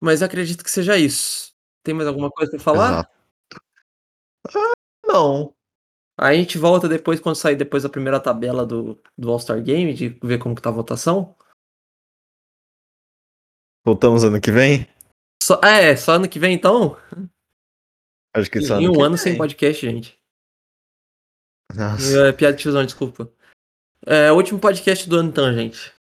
[0.00, 1.52] Mas acredito que seja isso.
[1.82, 2.90] Tem mais alguma coisa pra falar?
[2.90, 3.18] Exato.
[4.54, 4.72] Ah,
[5.06, 5.54] não.
[6.16, 10.08] A gente volta depois, quando sair depois da primeira tabela do, do All-Star Game, de
[10.22, 11.34] ver como que tá a votação.
[13.84, 14.86] Voltamos ano que vem?
[15.42, 16.96] Só, ah, é, só ano que vem então?
[18.34, 19.18] Acho que só em um que ano vem.
[19.18, 20.18] sem podcast, gente.
[21.74, 22.28] Nossa.
[22.28, 23.30] É, piada de tiozão, desculpa.
[24.06, 25.92] É, o último podcast do ano então, gente.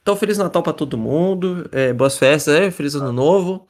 [0.00, 1.68] Então, Feliz Natal pra todo mundo.
[1.72, 3.68] é, boas festas, é, Feliz Ano Novo.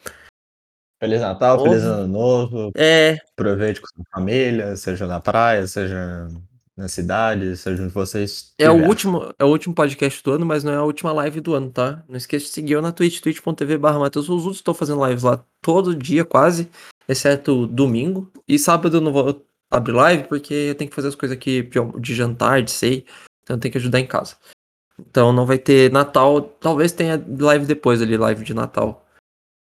[1.03, 1.68] Feliz Natal, Novo.
[1.68, 2.72] feliz ano novo.
[2.76, 6.28] É, Aproveite com sua família, seja na praia, seja
[6.76, 10.64] na cidade, seja onde vocês é o, último, é o último podcast do ano, mas
[10.64, 12.02] não é a última live do ano, tá?
[12.08, 14.50] Não esqueça de seguir eu na Twitch, twitch.tv barra Matheus Souza.
[14.50, 16.70] Estou fazendo lives lá todo dia, quase,
[17.08, 18.30] exceto domingo.
[18.48, 21.62] E sábado eu não vou abrir live, porque eu tenho que fazer as coisas aqui
[21.62, 23.04] de, de jantar, de sei.
[23.42, 24.36] Então eu tenho que ajudar em casa.
[24.98, 29.06] Então não vai ter Natal, talvez tenha live depois ali, live de Natal.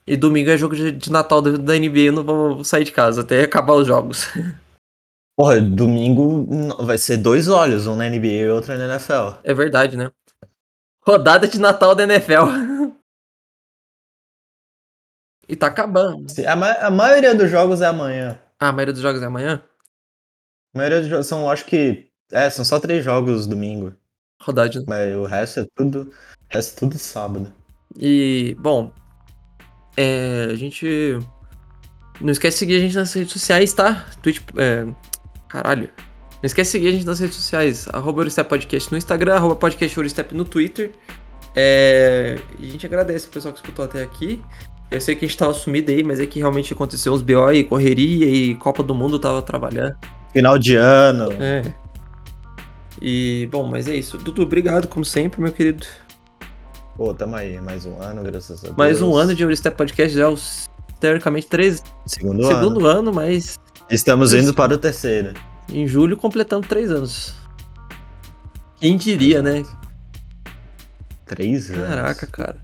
[0.05, 2.91] E domingo é jogo de, de Natal da, da NBA, eu não vou sair de
[2.91, 4.27] casa até acabar os jogos.
[5.41, 6.45] Porra, domingo
[6.85, 9.39] vai ser dois olhos, um na NBA e outro na NFL.
[9.43, 10.11] É verdade, né?
[11.03, 12.45] Rodada de Natal da NFL.
[15.49, 16.29] e tá acabando.
[16.29, 18.39] Se- A, ma- a maioria dos jogos é amanhã.
[18.59, 19.63] Ah, a maioria dos jogos é amanhã?
[20.75, 22.07] A maioria dos jogos são, acho que.
[22.31, 23.95] É, são só três jogos domingo.
[24.39, 24.85] Rodada de...
[24.85, 26.01] Mas o resto é tudo.
[26.01, 27.51] O resto é tudo sábado.
[27.97, 28.93] E, bom,
[29.97, 31.17] é, a gente...
[32.19, 34.05] Não esquece de seguir a gente nas redes sociais, tá?
[34.21, 34.39] Twitch...
[34.55, 34.85] É,
[35.51, 35.89] caralho.
[36.41, 37.87] Não esquece de seguir a gente nas redes sociais.
[37.91, 40.91] Arroba Podcast no Instagram, arroba Podcast Eurostep no Twitter.
[41.55, 44.41] É, e a gente agradece o pessoal que escutou até aqui.
[44.89, 47.51] Eu sei que a gente tava sumido aí, mas é que realmente aconteceu uns BO
[47.53, 49.95] e correria e Copa do Mundo tava trabalhando.
[50.33, 51.31] Final de ano.
[51.39, 51.61] É.
[53.01, 54.17] E, bom, mas é isso.
[54.17, 55.85] Dudu, obrigado, como sempre, meu querido.
[56.95, 58.77] Pô, tamo aí, mais um ano, graças a Deus.
[58.77, 60.69] Mais um ano de Eurostep Podcast, já é os,
[61.01, 62.99] teoricamente, três, Segundo, segundo ano.
[62.99, 65.33] ano, mas Estamos indo para o terceiro.
[65.67, 67.33] em julho completando três anos.
[68.79, 69.63] Quem diria, né?
[71.25, 71.87] Três anos.
[71.89, 72.57] Caraca, cara.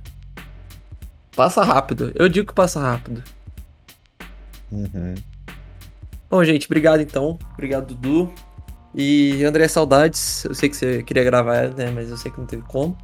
[1.35, 2.11] Passa rápido.
[2.15, 3.23] Eu digo que passa rápido.
[4.71, 5.15] Uhum.
[6.29, 7.38] Bom, gente, obrigado então.
[7.53, 8.33] Obrigado, Dudu.
[8.95, 10.43] E André, saudades.
[10.45, 11.91] Eu sei que você queria gravar, né?
[11.91, 12.97] Mas eu sei que não teve como.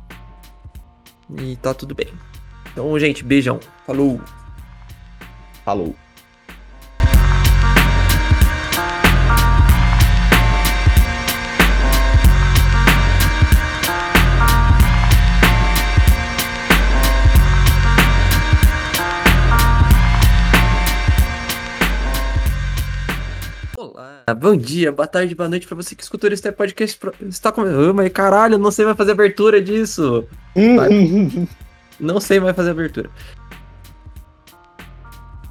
[1.40, 2.08] E tá tudo bem.
[2.72, 3.60] Então, gente, beijão.
[3.86, 4.20] Falou.
[5.64, 5.96] Falou.
[23.78, 27.00] Olá, bom dia, boa tarde, boa noite pra você que escutou esse podcast.
[27.22, 27.94] Está começando.
[27.94, 30.28] Mas caralho, não sei mais fazer abertura disso.
[32.00, 33.10] Não sei mais fazer abertura.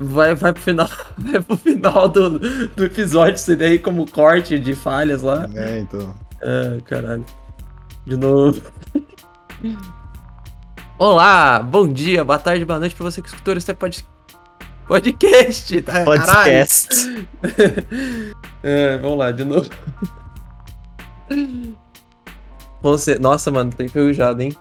[0.02, 4.74] Vai, vai pro final, vai pro final do, do episódio, você daí como corte de
[4.74, 5.48] falhas lá.
[5.54, 6.14] é, então.
[6.42, 7.24] Ah, caralho.
[8.04, 8.60] De novo.
[10.98, 14.10] Olá, bom dia, boa tarde, boa noite pra você que escutou esse podcast.
[14.86, 16.04] Podcast, tá?
[16.04, 17.26] Podcast.
[18.62, 19.70] é, vamos lá, de novo.
[22.82, 23.18] Você...
[23.18, 24.56] Nossa, mano, tô enferrujado, hein?